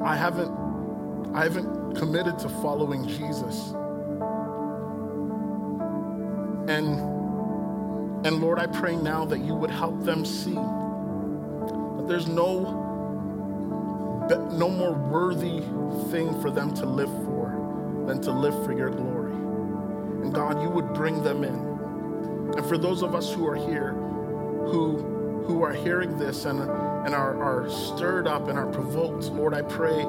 I 0.03 0.17
haven't 0.17 0.51
I 1.35 1.43
haven't 1.43 1.97
committed 1.97 2.39
to 2.41 2.49
following 2.49 3.07
Jesus. 3.07 3.73
And 6.69 6.99
and 8.27 8.41
Lord, 8.41 8.59
I 8.59 8.67
pray 8.67 8.97
now 8.97 9.25
that 9.27 9.39
you 9.39 9.55
would 9.55 9.71
help 9.71 10.03
them 10.03 10.25
see 10.25 10.55
that 10.55 12.07
there's 12.09 12.27
no 12.27 12.86
no 14.29 14.69
more 14.69 14.93
worthy 14.93 15.61
thing 16.11 16.41
for 16.41 16.51
them 16.51 16.75
to 16.75 16.87
live 16.87 17.11
for 17.25 18.05
than 18.07 18.21
to 18.23 18.33
live 18.33 18.65
for 18.65 18.73
your 18.73 18.91
glory. 18.91 19.33
And 19.33 20.33
God, 20.33 20.63
you 20.63 20.69
would 20.71 20.93
bring 20.95 21.23
them 21.23 21.45
in. 21.45 21.55
And 22.57 22.67
for 22.67 22.79
those 22.79 23.03
of 23.03 23.15
us 23.15 23.33
who 23.33 23.47
are 23.47 23.57
here 23.57 23.93
who 24.67 25.15
who 25.47 25.63
are 25.63 25.73
hearing 25.73 26.19
this 26.19 26.45
and, 26.45 26.59
and 26.61 27.15
are, 27.15 27.41
are 27.41 27.71
stirred 27.71 28.27
up 28.27 28.49
and 28.49 28.59
are 28.59 28.67
provoked, 28.67 29.27
Lord, 29.27 29.55
I 29.55 29.63
pray 29.63 30.03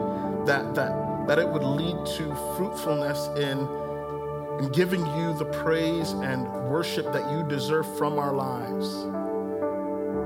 that 0.46 0.74
that 0.76 1.28
that 1.28 1.40
it 1.40 1.48
would 1.48 1.64
lead 1.64 2.06
to 2.18 2.36
fruitfulness 2.56 3.28
in 3.38 3.60
and 4.60 4.74
giving 4.74 5.06
you 5.18 5.34
the 5.38 5.46
praise 5.46 6.12
and 6.14 6.48
worship 6.70 7.12
that 7.14 7.32
you 7.32 7.44
deserve 7.44 7.86
from 7.98 8.18
our 8.18 8.34
lives. 8.34 9.06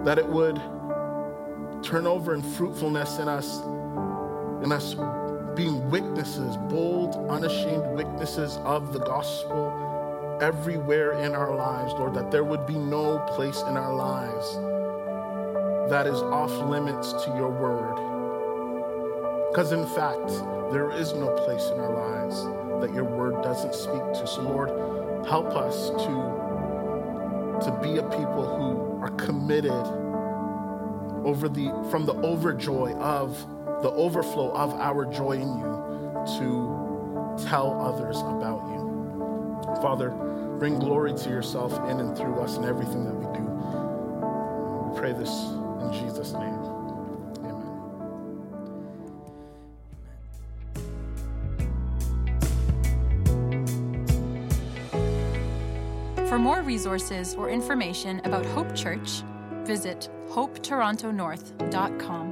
That 0.06 0.18
it 0.18 0.28
would 0.28 0.62
turn 1.84 2.08
over 2.08 2.34
in 2.34 2.42
fruitfulness 2.42 3.18
in 3.18 3.28
us, 3.28 3.62
in 4.64 4.72
us 4.72 4.96
being 5.56 5.90
witnesses, 5.90 6.58
bold, 6.70 7.16
unashamed 7.30 7.96
witnesses 7.96 8.58
of 8.64 8.94
the 8.94 9.00
gospel 9.00 10.38
everywhere 10.42 11.14
in 11.24 11.36
our 11.36 11.56
lives, 11.56 11.94
Lord, 11.94 12.14
that 12.16 12.32
there 12.32 12.44
would 12.44 12.66
be 12.66 12.78
no 12.78 13.20
place 13.36 13.62
in 13.62 13.78
our 13.78 13.94
lives 13.94 14.56
that 15.90 16.08
is 16.08 16.22
off 16.22 16.52
limits 16.70 17.12
to 17.12 17.34
your 17.36 17.50
word. 17.50 17.96
Because 19.52 19.72
in 19.72 19.86
fact, 19.88 20.30
there 20.72 20.90
is 20.92 21.14
no 21.14 21.30
place 21.44 21.66
in 21.66 21.80
our 21.80 21.94
lives 21.94 22.44
that 22.82 22.94
your 22.96 23.04
word 23.04 23.44
doesn't 23.44 23.76
speak 23.76 24.02
to. 24.14 24.26
So, 24.26 24.42
Lord, 24.42 24.70
help 25.28 25.56
us 25.56 25.90
to, 25.90 27.66
to 27.66 27.80
be 27.84 27.98
a 27.98 28.04
people 28.04 28.48
who 28.58 29.04
are 29.04 29.12
committed 29.12 29.72
over 31.26 31.50
the 31.50 31.70
from 31.92 32.06
the 32.06 32.16
overjoy 32.16 32.98
of 33.00 33.46
the 33.82 33.92
overflow 33.92 34.52
of 34.52 34.74
our 34.76 35.06
joy 35.06 35.34
in 35.34 35.58
you 35.58 35.82
to 36.38 37.38
tell 37.48 37.82
others 37.82 38.20
about 38.20 38.70
you. 38.70 38.80
Father, 39.82 40.12
bring 40.60 40.78
glory 40.78 41.14
to 41.14 41.30
yourself 41.30 41.74
in 41.90 42.00
and 42.00 42.16
through 42.16 42.40
us 42.40 42.58
in 42.58 42.66
everything 42.66 43.04
that 43.04 43.16
we 43.16 43.26
do. 43.36 43.44
We 44.90 45.00
pray 45.00 45.14
this 45.14 45.32
in 45.82 45.92
Jesus' 45.94 46.34
name. 46.34 46.60
Amen. 56.14 56.28
For 56.28 56.38
more 56.38 56.62
resources 56.62 57.34
or 57.34 57.50
information 57.50 58.22
about 58.26 58.46
Hope 58.46 58.76
Church, 58.76 59.24
visit 59.64 60.10
hopetorontonorth.com. 60.30 62.31